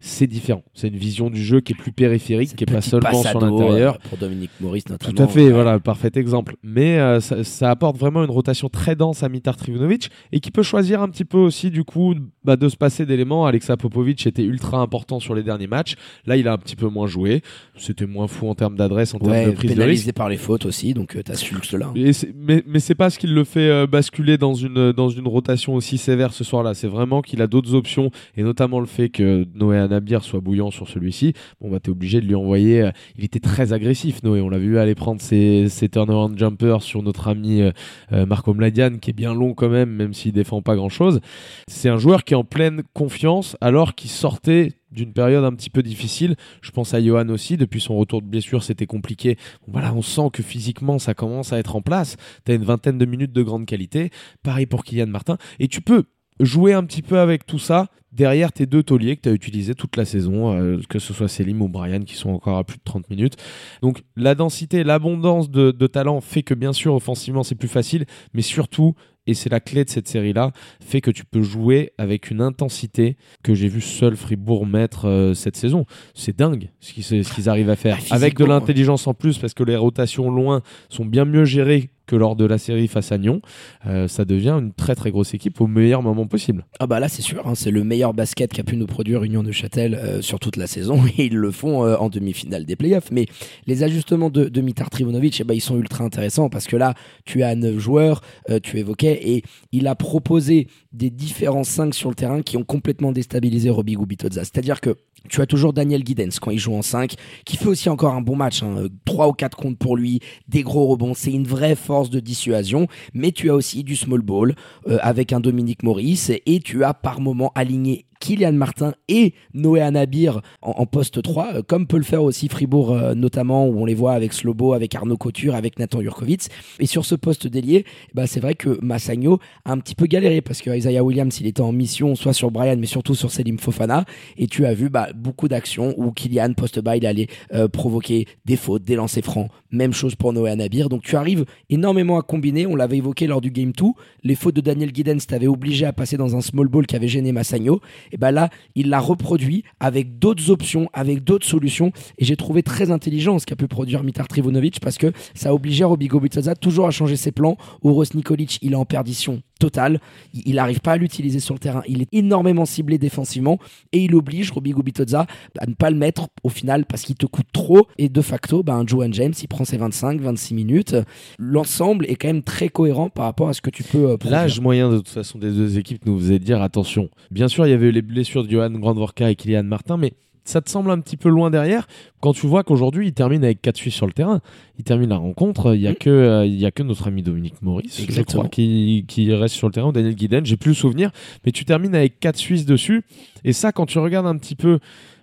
c'est 0.01 0.27
différent. 0.27 0.63
C'est 0.75 0.89
une 0.89 0.97
vision 0.97 1.31
du 1.31 1.43
jeu 1.43 1.61
qui 1.61 1.73
est 1.73 1.77
plus 1.77 1.91
périphérique, 1.93 2.55
qui 2.55 2.65
est 2.65 2.71
pas 2.73 2.83
seulement 2.83 3.23
sur 3.23 3.41
l'intérieur. 3.41 3.95
euh, 3.95 4.09
Pour 4.09 4.19
Dominique 4.19 4.51
Maurice 4.61 4.89
notamment. 4.89 5.13
Tout 5.15 5.23
à 5.23 5.27
fait, 5.27 5.45
Ouais. 5.47 5.51
voilà, 5.53 5.79
parfait 5.81 6.11
exemple. 6.17 6.57
Mais 6.63 6.99
euh, 6.99 7.21
ça, 7.21 7.43
ça 7.43 7.71
apporte 7.71 7.97
vraiment 7.97 8.23
une 8.23 8.31
rotation 8.31 8.69
très 8.69 8.95
dense 8.97 9.23
à 9.23 9.29
Mitar 9.29 9.57
Trivunovic 9.57 10.11
et 10.33 10.41
qui 10.41 10.51
peut 10.51 10.63
choisir 10.63 11.01
un 11.03 11.09
petit 11.09 11.25
peu 11.25 11.39
aussi, 11.39 11.71
du 11.71 11.85
coup, 11.85 12.15
bah, 12.45 12.57
de 12.57 12.69
se 12.69 12.77
passer 12.77 13.07
d'éléments. 13.07 13.47
Alexa 13.47 13.77
Popovic 13.79 14.27
était 14.27 14.43
ultra 14.45 14.79
important 14.79 15.21
sur 15.21 15.35
les 15.35 15.43
derniers 15.43 15.67
matchs. 15.67 15.95
Là, 16.27 16.37
il 16.37 16.47
a 16.49 16.53
un 16.53 16.59
petit 16.59 16.77
peu 16.77 16.89
moins 16.89 17.07
joué. 17.07 17.41
C'était 17.77 18.07
moins 18.07 18.29
fou 18.29 18.49
en 18.49 18.55
termes 18.55 18.77
d'adresse, 18.77 19.15
en 19.15 19.19
termes 19.19 19.33
de 19.47 19.51
prise 19.53 19.71
de 19.71 19.75
risque. 19.75 19.75
pénalisé 19.81 20.13
par 20.13 20.29
les 20.29 20.37
fautes 20.37 20.67
aussi, 20.67 20.93
donc 20.93 21.17
euh, 21.17 21.23
t'as 21.25 21.35
su 21.35 21.55
cela. 21.63 21.91
Et 21.97 22.13
c'est- 22.13 22.33
mais 22.37 22.63
mais 22.67 22.79
c'est 22.81 22.95
pas 22.95 23.09
ce 23.09 23.19
qui 23.19 23.27
le 23.27 23.43
fait 23.45 23.69
euh, 23.71 23.87
basculer 23.87 24.37
dans 24.37 24.44
une 24.53 24.93
dans 24.93 25.09
une 25.09 25.27
rotation 25.27 25.75
aussi 25.75 25.97
sévère 25.97 26.35
ce 26.35 26.45
soir-là. 26.45 26.75
C'est 26.75 26.89
vraiment 26.89 27.23
qu'il 27.23 27.41
a 27.41 27.47
d'autres 27.47 27.75
options 27.75 28.11
et 28.37 28.43
notamment 28.43 28.81
le 28.81 28.87
fait 28.87 29.09
que 29.09 29.47
Noé 29.55 29.79
Anabir 29.79 30.23
soit 30.23 30.41
bouillant 30.41 30.71
sur 30.71 30.89
celui-ci. 30.89 31.33
Bon 31.61 31.71
bah 31.71 31.81
t'es 31.81 31.91
obligé 31.91 32.21
de 32.21 32.27
lui 32.27 32.35
envoyer. 32.35 32.83
euh, 32.83 32.91
il 33.17 33.25
était 33.25 33.41
très 33.41 33.73
agressif 33.73 34.23
Noé. 34.23 34.41
On 34.41 34.51
l'a 34.51 34.59
vu 34.59 34.79
aller 34.79 34.95
prendre 34.95 35.23
ses, 35.23 35.69
ses 35.69 35.89
turnaround 35.89 36.39
jumpers 36.39 36.83
sur 36.83 37.03
notre 37.03 37.29
ami 37.29 37.63
euh, 37.63 37.71
euh, 38.13 38.27
Marco 38.27 38.53
Mladian 38.53 38.99
qui 39.01 39.11
est 39.11 39.15
bien 39.15 39.33
long 39.33 39.55
quand 39.55 39.69
même, 39.71 39.91
même 39.91 40.13
s'il 40.13 40.33
défend 40.33 40.61
pas 40.61 40.77
grand-chose. 40.77 41.21
C'est 41.69 41.89
un 41.89 41.99
joueur 41.99 42.25
qui 42.25 42.35
est 42.35 42.37
en 42.37 42.45
pleine 42.45 42.83
confiance 42.93 43.57
alors 43.61 43.95
qu'il 43.95 44.11
sortait 44.11 44.73
d'une 44.95 45.13
période 45.13 45.45
un 45.45 45.53
petit 45.53 45.71
peu 45.71 45.83
difficile. 45.83 46.37
Je 46.63 46.71
pense 46.71 46.95
à 46.95 47.03
Johan 47.03 47.29
aussi, 47.29 47.57
depuis 47.57 47.81
son 47.81 47.97
retour 47.97 48.23
de 48.23 48.27
blessure, 48.27 48.63
c'était 48.63 48.87
compliqué. 48.87 49.37
Voilà, 49.67 49.93
on 49.95 50.03
sent 50.03 50.31
que 50.33 50.43
physiquement, 50.43 50.99
ça 50.99 51.15
commence 51.15 51.53
à 51.53 51.59
être 51.59 51.77
en 51.77 51.83
place. 51.83 52.17
Tu 52.45 52.53
as 52.53 52.55
une 52.55 52.65
vingtaine 52.65 52.99
de 52.99 53.05
minutes 53.05 53.33
de 53.33 53.43
grande 53.43 53.67
qualité. 53.67 54.11
Pareil 54.43 54.67
pour 54.67 54.85
Kylian 54.85 55.07
Martin. 55.07 55.37
Et 55.59 55.69
tu 55.69 55.81
peux 55.81 56.05
jouer 56.41 56.73
un 56.73 56.85
petit 56.85 57.03
peu 57.03 57.19
avec 57.19 57.47
tout 57.47 57.59
ça 57.59 57.89
derrière 58.13 58.53
tes 58.53 58.67
deux 58.67 58.83
tauliers 58.83 59.17
que 59.17 59.23
tu 59.23 59.29
as 59.29 59.33
utilisés 59.33 59.75
toute 59.75 59.97
la 59.97 60.05
saison, 60.05 60.57
euh, 60.57 60.79
que 60.89 60.99
ce 60.99 61.13
soit 61.13 61.29
Selim 61.29 61.63
ou 61.63 61.69
Brian, 61.69 62.01
qui 62.01 62.15
sont 62.15 62.31
encore 62.31 62.59
à 62.59 62.65
plus 62.65 62.77
de 62.77 62.83
30 62.85 63.11
minutes. 63.11 63.37
Donc 63.83 64.03
la 64.17 64.35
densité, 64.35 64.85
l'abondance 64.85 65.51
de 65.51 65.87
talent 65.87 66.21
fait 66.21 66.43
que 66.43 66.55
bien 66.55 66.73
sûr, 66.73 66.95
offensivement, 66.95 67.43
c'est 67.43 67.57
plus 67.57 67.69
facile, 67.69 68.07
mais 68.33 68.43
surtout, 68.43 68.95
et 69.27 69.35
c'est 69.35 69.51
la 69.51 69.61
clé 69.61 69.85
de 69.85 69.91
cette 69.91 70.09
série-là, 70.09 70.53
fait 70.81 71.01
que 71.01 71.11
tu 71.11 71.25
peux 71.25 71.43
jouer 71.43 71.93
avec 71.99 72.31
une 72.31 72.41
intensité 72.41 73.17
que 73.43 73.55
j'ai 73.55 73.69
vu 73.69 73.81
seul 73.81 74.17
Fribourg 74.17 74.67
mettre 74.67 75.07
euh, 75.07 75.35
cette 75.35 75.57
saison. 75.57 75.87
C'est 76.15 76.37
dingue 76.37 76.71
ce 76.81 76.93
qu'ils 76.93 77.05
ce 77.05 77.33
qu'ils 77.33 77.49
arrivent 77.49 77.71
à 77.71 77.77
faire. 77.77 77.99
Ah, 78.11 78.15
avec 78.15 78.35
de 78.35 78.39
physiquement, 78.39 78.55
l'intelligence 78.55 79.07
en 79.07 79.15
plus, 79.15 79.39
parce 79.39 79.55
que 79.55 79.63
les 79.63 79.77
rotations 79.77 80.31
loin 80.31 80.63
sont 80.89 81.05
bien 81.05 81.25
mieux 81.25 81.45
gérées 81.45 81.91
que 82.07 82.17
lors 82.17 82.37
de 82.37 82.45
la 82.45 82.59
série 82.59 82.89
face 82.89 83.13
à 83.13 83.19
Nyon. 83.19 83.41
Euh, 83.87 84.09
ça 84.09 84.25
devient 84.25 84.57
une 84.59 84.73
très 84.73 84.95
très 84.95 85.11
grosse 85.11 85.35
équipe 85.35 85.61
au 85.61 85.67
meilleur 85.67 86.03
moment 86.03 86.27
possible. 86.27 86.67
Ah 86.79 86.87
bah 86.87 87.01
là 87.01 87.09
c'est 87.09 87.23
sûr, 87.23 87.47
hein, 87.47 87.55
c'est 87.55 87.71
le 87.71 87.85
meilleur 87.85 88.15
basket 88.15 88.53
qu'a 88.53 88.63
pu 88.63 88.77
nous 88.77 88.87
produire 88.87 89.23
Union 89.23 89.43
de 89.43 89.53
Châtel 89.53 89.95
euh, 89.95 90.23
sur 90.23 90.39
toute 90.39 90.57
la 90.57 90.67
saison 90.67 91.03
et 91.19 91.27
ils 91.27 91.37
le 91.37 91.51
font 91.51 91.85
euh, 91.85 91.97
en 91.97 92.09
demi-finale 92.09 92.65
des 92.65 92.77
playoffs. 92.77 93.11
Mais 93.11 93.27
les 93.67 93.83
ajustements 93.83 94.31
de, 94.31 94.61
Mitar 94.61 94.89
Trivunovic, 94.89 95.41
eh 95.41 95.45
ben, 95.45 95.55
ils 95.55 95.61
sont 95.61 95.77
ultra 95.77 96.05
intéressants 96.05 96.49
parce 96.49 96.67
que 96.67 96.77
là 96.77 96.95
tu 97.25 97.43
as 97.43 97.55
neuf 97.55 97.79
joueurs, 97.79 98.23
tu 98.63 98.79
évoquais, 98.79 99.21
et 99.29 99.43
il 99.73 99.87
a 99.87 99.95
proposé 99.95 100.69
des 100.93 101.11
différents 101.11 101.65
5 101.65 101.95
sur 101.95 102.09
le 102.09 102.15
terrain 102.15 102.43
qui 102.43 102.57
ont 102.57 102.65
complètement 102.65 103.13
déstabilisé 103.13 103.69
Robbie 103.69 103.95
Gubitoza. 103.95 104.43
C'est-à-dire 104.43 104.81
que 104.81 104.97
tu 105.29 105.41
as 105.41 105.47
toujours 105.47 105.73
Daniel 105.73 106.05
Giddens 106.05 106.39
quand 106.41 106.51
il 106.51 106.59
joue 106.59 106.75
en 106.75 106.83
5, 106.83 107.15
qui 107.45 107.57
fait 107.57 107.67
aussi 107.67 107.89
encore 107.89 108.15
un 108.15 108.21
bon 108.21 108.37
match, 108.37 108.63
hein, 108.63 108.87
3 109.05 109.29
ou 109.29 109.33
4 109.33 109.57
comptes 109.57 109.79
pour 109.79 109.97
lui, 109.97 110.21
des 110.49 110.63
gros 110.63 110.87
rebonds, 110.87 111.15
c'est 111.15 111.33
une 111.33 111.47
vraie 111.47 111.75
force 111.75 111.94
de 112.03 112.21
dissuasion, 112.21 112.89
mais 113.13 113.33
tu 113.33 113.51
as 113.51 113.55
aussi 113.55 113.85
du 113.85 113.97
small 113.97 114.21
ball 114.21 114.55
euh, 114.89 114.99
avec 115.03 115.33
un 115.33 115.41
Dominique 115.41 115.83
Maurice, 115.83 116.31
et 116.47 116.61
tu 116.61 116.85
as 116.85 116.95
par 116.95 117.21
moment 117.21 117.53
aligné 117.55 118.07
Kylian 118.25 118.53
Martin 118.53 118.95
et 119.09 119.35
Noé 119.53 119.83
Anabir 119.83 120.41
en, 120.63 120.87
poste 120.87 121.21
3, 121.21 121.57
euh, 121.57 121.63
comme 121.63 121.87
peut 121.87 121.99
le 121.99 122.05
faire 122.05 122.23
aussi 122.23 122.49
Fribourg 122.49 122.93
euh, 122.93 123.15
notamment, 123.15 123.69
où 123.69 123.83
on 123.83 123.85
les 123.85 123.93
voit 123.93 124.15
avec 124.15 124.33
Slobo, 124.33 124.73
avec 124.73 124.95
Arnaud 124.95 125.19
Couture, 125.19 125.55
avec 125.55 125.79
Nathan 125.79 126.01
Jurkovic. 126.01 126.49
Et 126.81 126.87
sur 126.87 127.05
ce 127.05 127.17
poste 127.17 127.47
d'ailier, 127.47 127.85
bah, 128.15 128.27
c'est 128.27 128.41
vrai 128.41 128.55
que 128.55 128.79
Massagno 128.81 129.41
a 129.67 129.73
un 129.73 129.79
petit 129.79 129.95
peu 129.95 130.07
galéré, 130.07 130.41
parce 130.41 130.63
que 130.63 130.75
Isaiah 130.75 131.05
Williams, 131.05 131.39
il 131.39 131.47
était 131.47 131.61
en 131.61 131.73
mission, 131.73 132.15
soit 132.15 132.33
sur 132.33 132.51
Brian, 132.51 132.77
mais 132.79 132.87
surtout 132.87 133.15
sur 133.15 133.31
Selim 133.31 133.59
Fofana, 133.59 134.07
et 134.39 134.47
tu 134.47 134.65
as 134.65 134.73
vu 134.73 134.89
bah, 134.89 135.09
beaucoup 135.15 135.49
d'actions 135.49 135.93
où 135.99 136.11
Kylian, 136.11 136.55
poste 136.55 136.81
bas, 136.81 136.97
il 136.97 137.05
allait 137.05 137.29
euh, 137.53 137.69
provoquer 137.69 138.27
des 138.47 138.57
fautes, 138.57 138.85
des 138.85 138.97
lancers 138.97 139.23
francs. 139.23 139.51
Même 139.71 139.93
chose 139.93 140.15
pour 140.15 140.33
Noé 140.33 140.51
Anabir. 140.51 140.89
Donc 140.89 141.03
tu 141.03 141.17
arrives 141.17 141.45
énormément 141.69 142.17
à 142.17 142.23
combiner. 142.23 142.67
On 142.67 142.77
l'avait 142.77 142.99
évoqué 142.99 143.27
lors 143.27 143.41
du 143.41 143.51
Game 143.51 143.73
2. 143.73 143.87
Les 144.23 144.37
fautes 144.37 144.55
de 144.55 144.61
Daniel 144.61 144.95
Giddens 144.95 145.27
t'avaient 145.27 145.49
obligé 145.49 145.85
à 145.85 145.93
passer 145.93 146.17
dans 146.17 146.37
un 146.37 146.41
small 146.41 146.69
ball 146.69 146.87
qui 146.87 146.95
avait 146.95 147.09
gêné 147.09 147.33
Massagno. 147.33 147.81
Et 148.15 148.17
ben 148.17 148.31
là, 148.31 148.49
il 148.77 148.91
l'a 148.91 149.01
reproduit 149.01 149.65
avec 149.81 150.21
d'autres 150.21 150.51
options, 150.51 150.89
avec 150.93 151.25
d'autres 151.25 151.47
solutions. 151.47 151.91
Et 152.17 152.25
j'ai 152.25 152.37
trouvé 152.37 152.63
très 152.63 152.93
intelligent 152.93 153.41
ce 153.41 153.45
qu'a 153.45 153.57
pu 153.57 153.67
produire 153.67 154.05
Mitar 154.05 154.29
Trivunovic 154.29 154.79
parce 154.79 154.99
que 154.99 155.13
ça 155.35 155.53
obligeait 155.53 155.85
Robbie 155.85 156.07
Gobitsaza 156.07 156.55
toujours 156.55 156.87
à 156.87 156.93
changer 156.93 157.17
ses 157.17 157.33
plans. 157.33 157.57
Uros 157.83 158.05
Nikolic, 158.15 158.61
il 158.63 158.73
est 158.73 158.77
en 158.77 158.85
perdition 158.85 159.43
totale. 159.59 160.01
Il 160.33 160.57
n'arrive 160.57 160.81
pas 160.81 160.93
à 160.93 160.97
l'utiliser 160.97 161.41
sur 161.41 161.55
le 161.55 161.61
terrain. 161.61 161.83
Il 161.89 162.03
est 162.03 162.09
énormément 162.13 162.65
ciblé 162.65 162.99
défensivement 162.99 163.59
et 163.93 164.05
il 164.05 164.15
oblige 164.15 164.51
Robbie 164.51 164.73
Gobitsaza 164.73 165.27
à 165.59 165.67
ne 165.67 165.75
pas 165.75 165.91
le 165.91 165.97
mettre 165.97 166.29
au 166.43 166.49
final 166.49 166.85
parce 166.87 167.03
qu'il 167.03 167.17
te 167.17 167.27
coûte 167.27 167.47
trop. 167.53 167.87
Et 167.99 168.09
de 168.09 168.21
facto, 168.21 168.63
ben, 168.63 168.85
Johan 168.87 169.13
James, 169.13 169.35
il 169.41 169.49
prend 169.49 169.65
ses 169.65 169.77
25, 169.77 170.21
26 170.21 170.55
minutes. 170.55 170.97
L'ensemble 171.39 172.07
est 172.07 172.17
quand 172.17 172.29
même 172.29 172.43
très 172.43 172.69
cohérent 172.69 173.09
par 173.09 173.25
rapport 173.27 173.49
à 173.49 173.53
ce 173.53 173.61
que 173.61 173.71
tu 173.71 173.83
peux 173.83 174.11
euh. 174.11 174.17
L'âge 174.25 174.61
moyen 174.61 174.91
de 174.91 174.99
toute 174.99 175.09
façon 175.09 175.39
des 175.39 175.51
deux 175.51 175.79
équipes 175.79 176.07
nous 176.07 176.19
faisait 176.19 176.39
dire 176.39 176.63
attention. 176.63 177.09
Bien 177.31 177.49
sûr, 177.49 177.67
il 177.67 177.71
y 177.71 177.75
avait 177.75 177.93
les 177.93 178.03
blessures 178.03 178.45
de 178.45 178.51
Johan 178.51 178.71
Grandvorka 178.71 179.31
et 179.31 179.37
Kylian 179.37 179.65
Martin, 179.65 179.97
mais 179.97 180.15
ça 180.45 180.61
te 180.61 180.69
semble 180.71 180.91
un 180.91 181.01
petit 181.01 181.17
peu 181.17 181.29
loin 181.29 181.51
derrière 181.51 181.87
quand 182.21 182.33
tu 182.33 182.47
vois 182.47 182.63
qu'aujourd'hui 182.65 183.09
il 183.09 183.13
termine 183.13 183.43
avec 183.45 183.61
4 183.63 183.77
Suisses 183.77 183.95
sur 183.95 184.07
le 184.07 184.13
terrain. 184.13 184.41
Il 184.79 184.85
termine 184.85 185.11
la 185.11 185.17
rencontre, 185.17 185.75
il 185.75 185.81
y 185.81 185.87
a 185.87 185.93
Mm. 185.93 185.97
que 185.97 186.11
euh, 186.11 186.47
il 186.47 186.55
y 186.55 186.67
a 186.67 186.71
que 186.71 186.83
notre 186.83 187.07
ami 187.09 187.23
Dominique 187.23 187.61
Maurice, 187.63 188.05
je 188.09 188.23
crois, 188.23 188.49
qui, 188.49 189.05
qui 189.09 189.33
reste 189.33 189.55
sur 189.55 189.69
le 189.69 189.73
terrain, 189.73 189.89
ou 189.89 189.93
Daniel 189.93 190.15
Guiden, 190.15 190.45
j'ai 190.45 190.57
plus 190.57 190.71
le 190.71 190.75
souvenir, 190.77 191.11
mais 191.45 191.53
tu 191.53 191.65
termines 191.65 191.95
avec 191.95 192.21
4 192.21 192.37
Suisses 192.37 192.67
dessus. 192.67 193.03
Et 193.45 193.53
ça, 193.53 193.73
quand 193.73 193.87
tu 193.87 193.99
regardes 193.99 194.27
un 194.27 194.37
petit 194.37 194.55
peu 194.55 194.79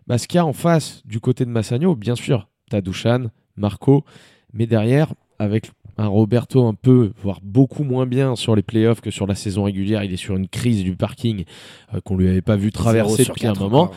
bah, 0.08 0.18
ce 0.18 0.28
qu'il 0.28 0.38
y 0.38 0.40
a 0.40 0.46
en 0.46 0.54
face 0.54 1.01
du 1.06 1.20
côté 1.20 1.46
de 1.46 1.50
Massagno, 1.50 1.96
bien 1.96 2.16
sûr, 2.16 2.48
t'as 2.70 2.82
Douchan, 2.82 3.25
Marco, 3.58 4.04
mais 4.54 4.66
derrière, 4.68 5.13
avec 5.40 5.72
un 5.98 6.08
Roberto 6.08 6.66
un 6.66 6.74
peu, 6.74 7.12
voire 7.22 7.40
beaucoup 7.44 7.84
moins 7.84 8.06
bien 8.08 8.36
sur 8.36 8.56
les 8.56 8.63
playoffs 8.63 9.01
que 9.01 9.12
sur 9.12 9.28
la 9.28 9.36
saison 9.36 9.63
régulière. 9.63 10.04
Il 10.04 10.13
est 10.13 10.18
sur 10.18 10.36
une 10.36 10.48
crise 10.48 10.84
du 10.84 10.96
parking 10.96 11.44
euh, 11.94 12.00
qu'on 12.01 12.18
lui 12.18 12.28
avait 12.30 12.42
pas 12.42 12.56
vu 12.56 12.72
traverser 12.72 13.25
depuis 13.25 13.46
un 13.48 13.54
moment. 13.54 13.84
encore. 13.84 13.96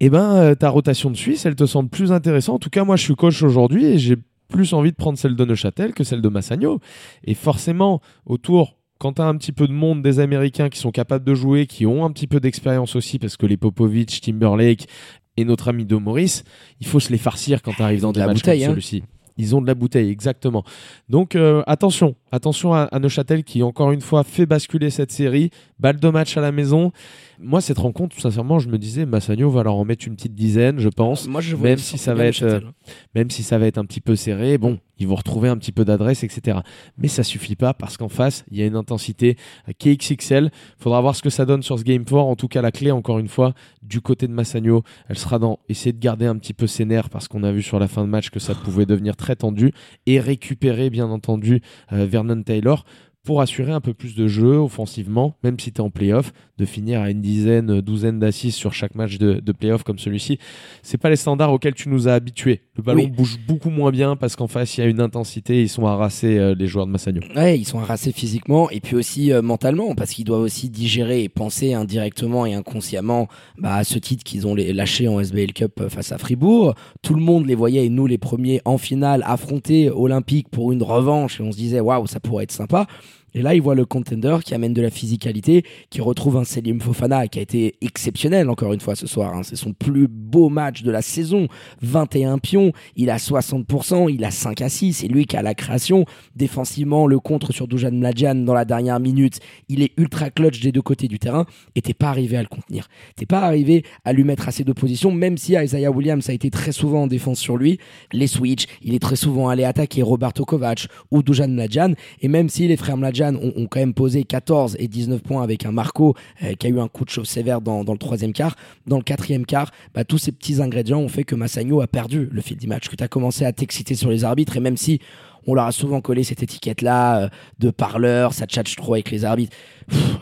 Et 0.00 0.08
ben, 0.08 0.34
euh, 0.34 0.54
ta 0.54 0.70
rotation 0.70 1.10
de 1.10 1.16
Suisse, 1.16 1.44
elle 1.44 1.54
te 1.54 1.66
semble 1.66 1.90
plus 1.90 2.10
intéressante. 2.10 2.56
En 2.56 2.58
tout 2.58 2.70
cas, 2.70 2.84
moi, 2.84 2.96
je 2.96 3.04
suis 3.04 3.14
coach 3.14 3.42
aujourd'hui 3.42 3.84
et 3.84 3.98
j'ai 3.98 4.16
plus 4.48 4.72
envie 4.72 4.90
de 4.90 4.96
prendre 4.96 5.18
celle 5.18 5.36
de 5.36 5.44
Neuchâtel 5.44 5.92
que 5.92 6.04
celle 6.04 6.22
de 6.22 6.28
Massagno. 6.28 6.80
Et 7.24 7.34
forcément, 7.34 8.00
autour, 8.26 8.78
quand 8.98 9.14
tu 9.14 9.22
as 9.22 9.26
un 9.26 9.36
petit 9.36 9.52
peu 9.52 9.68
de 9.68 9.72
monde 9.72 10.02
des 10.02 10.18
Américains 10.18 10.68
qui 10.68 10.78
sont 10.78 10.90
capables 10.90 11.24
de 11.24 11.34
jouer, 11.34 11.66
qui 11.66 11.86
ont 11.86 12.04
un 12.04 12.10
petit 12.10 12.26
peu 12.26 12.40
d'expérience 12.40 12.96
aussi, 12.96 13.18
parce 13.18 13.36
que 13.36 13.46
les 13.46 13.56
Popovic, 13.56 14.20
Timberlake 14.20 14.88
et 15.36 15.44
notre 15.44 15.68
ami 15.68 15.84
Do 15.84 16.00
Maurice, 16.00 16.44
il 16.80 16.86
faut 16.86 17.00
se 17.00 17.10
les 17.10 17.18
farcir 17.18 17.62
quand 17.62 17.72
tu 17.72 17.82
arrives 17.82 18.00
dans 18.00 18.08
de 18.10 18.14
des 18.14 18.20
la 18.20 18.26
matchs 18.26 18.38
bouteille, 18.38 18.60
comme 18.60 18.68
hein. 18.68 18.72
celui-ci. 18.72 19.02
Ils 19.36 19.54
ont 19.56 19.62
de 19.62 19.66
la 19.66 19.74
bouteille, 19.74 20.10
exactement. 20.10 20.64
Donc 21.08 21.34
euh, 21.36 21.62
attention, 21.66 22.14
attention 22.30 22.74
à, 22.74 22.88
Neuchâtel 22.98 23.44
qui 23.44 23.62
encore 23.62 23.92
une 23.92 24.00
fois 24.00 24.24
fait 24.24 24.46
basculer 24.46 24.90
cette 24.90 25.12
série. 25.12 25.50
Balle 25.78 25.98
de 25.98 26.08
match 26.08 26.36
à 26.36 26.40
la 26.40 26.52
maison. 26.52 26.92
Moi, 27.38 27.62
cette 27.62 27.78
rencontre, 27.78 28.20
sincèrement, 28.20 28.58
je 28.58 28.68
me 28.68 28.76
disais, 28.76 29.06
Massagno 29.06 29.50
va 29.50 29.62
leur 29.62 29.74
en 29.74 29.84
mettre 29.86 30.06
une 30.06 30.14
petite 30.14 30.34
dizaine, 30.34 30.78
je 30.78 30.90
pense. 30.90 31.26
Moi, 31.26 31.40
je 31.40 31.56
même 31.56 31.78
si 31.78 31.96
ça 31.96 32.12
va 32.12 32.26
être, 32.26 32.42
Neuchâtel. 32.42 32.72
Même 33.14 33.30
si 33.30 33.42
ça 33.42 33.56
va 33.58 33.66
être 33.66 33.78
un 33.78 33.86
petit 33.86 34.02
peu 34.02 34.14
serré, 34.14 34.58
bon, 34.58 34.78
ils 35.00 35.08
vont 35.08 35.14
retrouver 35.14 35.48
un 35.48 35.56
petit 35.56 35.72
peu 35.72 35.84
d'adresse, 35.84 36.22
etc. 36.22 36.58
Mais 36.98 37.08
ça 37.08 37.24
suffit 37.24 37.56
pas 37.56 37.72
parce 37.72 37.96
qu'en 37.96 38.10
face, 38.10 38.44
il 38.50 38.58
y 38.58 38.62
a 38.62 38.66
une 38.66 38.76
intensité 38.76 39.36
euh, 39.68 39.72
qui 39.76 39.88
est 39.88 39.96
XXL. 39.96 40.50
Faudra 40.78 41.00
voir 41.00 41.16
ce 41.16 41.22
que 41.22 41.30
ça 41.30 41.46
donne 41.46 41.62
sur 41.62 41.78
ce 41.78 41.84
Game 41.84 42.04
4. 42.04 42.16
En 42.18 42.36
tout 42.36 42.48
cas, 42.48 42.60
la 42.60 42.70
clé, 42.70 42.90
encore 42.90 43.18
une 43.18 43.28
fois, 43.28 43.54
du 43.82 44.02
côté 44.02 44.28
de 44.28 44.32
Massagno, 44.32 44.82
elle 45.08 45.18
sera 45.18 45.38
dans 45.38 45.58
essayer 45.68 45.92
de 45.92 45.98
garder 45.98 46.26
un 46.26 46.36
petit 46.36 46.52
peu 46.52 46.66
ses 46.66 46.84
nerfs 46.84 47.08
parce 47.08 47.26
qu'on 47.26 47.42
a 47.42 47.50
vu 47.50 47.62
sur 47.62 47.78
la 47.78 47.88
fin 47.88 48.02
de 48.02 48.08
match 48.08 48.28
que 48.28 48.38
ça 48.38 48.54
pouvait 48.54 48.86
devenir 48.86 49.16
très 49.16 49.36
tendu 49.36 49.72
et 50.04 50.20
récupérer, 50.20 50.90
bien 50.90 51.08
entendu, 51.08 51.62
euh, 51.92 52.06
Vernon 52.22 52.42
Taylor 52.42 52.84
pour 53.24 53.40
assurer 53.42 53.72
un 53.72 53.80
peu 53.80 53.92
plus 53.92 54.14
de 54.14 54.26
jeu 54.26 54.56
offensivement, 54.56 55.36
même 55.44 55.58
si 55.60 55.72
tu 55.72 55.78
es 55.78 55.80
en 55.80 55.90
playoff, 55.90 56.32
de 56.56 56.64
finir 56.64 57.02
à 57.02 57.10
une 57.10 57.20
dizaine, 57.20 57.80
douzaine 57.80 58.18
d'assises 58.18 58.54
sur 58.54 58.72
chaque 58.72 58.94
match 58.94 59.18
de, 59.18 59.40
de 59.40 59.52
playoff 59.52 59.82
comme 59.82 59.98
celui-ci. 59.98 60.38
C'est 60.82 60.96
pas 60.96 61.10
les 61.10 61.16
standards 61.16 61.52
auxquels 61.52 61.74
tu 61.74 61.90
nous 61.90 62.08
as 62.08 62.14
habitués. 62.14 62.62
Le 62.80 62.84
ballon 62.84 63.02
Oui. 63.02 63.10
bouge 63.10 63.38
beaucoup 63.46 63.68
moins 63.70 63.90
bien 63.90 64.16
parce 64.16 64.36
qu'en 64.36 64.46
face 64.46 64.76
il 64.76 64.80
y 64.80 64.84
a 64.84 64.86
une 64.86 65.00
intensité, 65.00 65.60
ils 65.60 65.68
sont 65.68 65.86
harassés 65.86 66.38
euh, 66.38 66.54
les 66.58 66.66
joueurs 66.66 66.86
de 66.86 66.90
Massagno. 66.92 67.20
Ouais, 67.36 67.58
ils 67.58 67.64
sont 67.66 67.78
harassés 67.78 68.12
physiquement 68.12 68.70
et 68.70 68.80
puis 68.80 68.96
aussi 68.96 69.32
euh, 69.32 69.42
mentalement 69.42 69.94
parce 69.94 70.10
qu'ils 70.12 70.24
doivent 70.24 70.40
aussi 70.40 70.70
digérer 70.70 71.22
et 71.22 71.28
penser 71.28 71.74
indirectement 71.74 72.46
et 72.46 72.54
inconsciemment 72.54 73.28
bah, 73.58 73.74
à 73.76 73.84
ce 73.84 73.98
titre 73.98 74.24
qu'ils 74.24 74.46
ont 74.46 74.54
lâché 74.54 75.08
en 75.08 75.20
SBL 75.20 75.52
Cup 75.52 75.72
euh, 75.80 75.88
face 75.90 76.10
à 76.12 76.18
Fribourg. 76.18 76.74
Tout 77.02 77.14
le 77.14 77.20
monde 77.22 77.46
les 77.46 77.54
voyait 77.54 77.84
et 77.84 77.90
nous 77.90 78.06
les 78.06 78.18
premiers 78.18 78.62
en 78.64 78.78
finale 78.78 79.22
affronter 79.26 79.90
Olympique 79.90 80.48
pour 80.50 80.72
une 80.72 80.82
revanche 80.82 81.40
et 81.40 81.42
on 81.42 81.52
se 81.52 81.56
disait 81.58 81.80
waouh 81.80 82.06
ça 82.06 82.18
pourrait 82.20 82.44
être 82.44 82.52
sympa. 82.52 82.86
Et 83.34 83.42
là, 83.42 83.54
ils 83.54 83.62
voient 83.62 83.74
le 83.74 83.84
contender 83.84 84.38
qui 84.44 84.54
amène 84.54 84.72
de 84.72 84.82
la 84.82 84.90
physicalité, 84.90 85.64
qui 85.90 86.00
retrouve 86.00 86.36
un 86.36 86.44
Selim 86.44 86.80
Fofana 86.80 87.28
qui 87.28 87.38
a 87.38 87.42
été 87.42 87.74
exceptionnel 87.80 88.50
encore 88.50 88.72
une 88.72 88.80
fois 88.80 88.96
ce 88.96 89.06
soir. 89.06 89.34
hein. 89.34 89.42
C'est 89.42 89.56
son 89.56 89.72
plus 89.72 90.08
beau 90.08 90.48
match 90.48 90.82
de 90.82 90.90
la 90.90 91.02
saison. 91.02 91.46
21 91.82 92.38
pions, 92.38 92.72
il 92.96 93.10
a 93.10 93.16
60%, 93.16 94.12
il 94.12 94.24
a 94.24 94.30
5 94.30 94.60
à 94.62 94.68
6. 94.68 94.94
C'est 94.94 95.08
lui 95.08 95.26
qui 95.26 95.36
a 95.36 95.42
la 95.42 95.54
création. 95.54 96.04
Défensivement, 96.34 97.06
le 97.06 97.18
contre 97.20 97.52
sur 97.52 97.68
Dujan 97.68 97.92
Mladjan 97.92 98.34
dans 98.34 98.54
la 98.54 98.64
dernière 98.64 99.00
minute, 99.00 99.38
il 99.68 99.82
est 99.82 99.92
ultra 99.96 100.30
clutch 100.30 100.60
des 100.60 100.72
deux 100.72 100.82
côtés 100.82 101.08
du 101.08 101.18
terrain 101.18 101.46
et 101.74 101.82
t'es 101.82 101.94
pas 101.94 102.08
arrivé 102.08 102.36
à 102.36 102.42
le 102.42 102.48
contenir. 102.48 102.88
T'es 103.16 103.26
pas 103.26 103.40
arrivé 103.40 103.84
à 104.04 104.12
lui 104.12 104.24
mettre 104.24 104.48
assez 104.48 104.64
d'opposition, 104.64 105.10
même 105.12 105.36
si 105.38 105.52
Isaiah 105.54 105.90
Williams 105.90 106.28
a 106.28 106.32
été 106.32 106.50
très 106.50 106.72
souvent 106.72 107.02
en 107.02 107.06
défense 107.06 107.38
sur 107.38 107.56
lui. 107.56 107.78
Les 108.12 108.26
switch, 108.26 108.64
il 108.82 108.94
est 108.94 108.98
très 108.98 109.16
souvent 109.16 109.48
allé 109.48 109.64
attaquer 109.64 110.02
Roberto 110.02 110.44
Kovac 110.44 110.88
ou 111.10 111.22
Dujan 111.22 111.48
Mladjan. 111.48 111.94
Et 112.20 112.28
même 112.28 112.48
si 112.48 112.66
les 112.66 112.76
frères 112.76 112.96
Mladjan 112.96 113.19
ont, 113.22 113.52
ont 113.56 113.66
quand 113.66 113.80
même 113.80 113.94
posé 113.94 114.24
14 114.24 114.76
et 114.78 114.88
19 114.88 115.22
points 115.22 115.42
avec 115.42 115.64
un 115.66 115.72
Marco 115.72 116.14
euh, 116.42 116.54
qui 116.54 116.66
a 116.66 116.70
eu 116.70 116.80
un 116.80 116.88
coup 116.88 117.04
de 117.04 117.10
chauffe 117.10 117.26
sévère 117.26 117.60
dans, 117.60 117.84
dans 117.84 117.92
le 117.92 117.98
troisième 117.98 118.32
quart, 118.32 118.56
dans 118.86 118.96
le 118.96 119.02
quatrième 119.02 119.46
quart, 119.46 119.70
bah, 119.94 120.04
tous 120.04 120.18
ces 120.18 120.32
petits 120.32 120.60
ingrédients 120.60 121.00
ont 121.00 121.08
fait 121.08 121.24
que 121.24 121.34
Massagno 121.34 121.80
a 121.80 121.86
perdu 121.86 122.28
le 122.30 122.40
fil 122.40 122.56
du 122.56 122.66
match, 122.66 122.88
que 122.88 122.96
tu 122.96 123.04
as 123.04 123.08
commencé 123.08 123.44
à 123.44 123.52
t'exciter 123.52 123.94
sur 123.94 124.10
les 124.10 124.24
arbitres. 124.24 124.56
Et 124.56 124.60
même 124.60 124.76
si 124.76 125.00
on 125.46 125.54
leur 125.54 125.66
a 125.66 125.72
souvent 125.72 126.00
collé 126.00 126.22
cette 126.24 126.42
étiquette-là 126.42 127.22
euh, 127.22 127.28
de 127.58 127.70
parleur, 127.70 128.34
ça 128.34 128.46
tchatche 128.46 128.76
trop 128.76 128.94
avec 128.94 129.10
les 129.10 129.24
arbitres. 129.24 129.56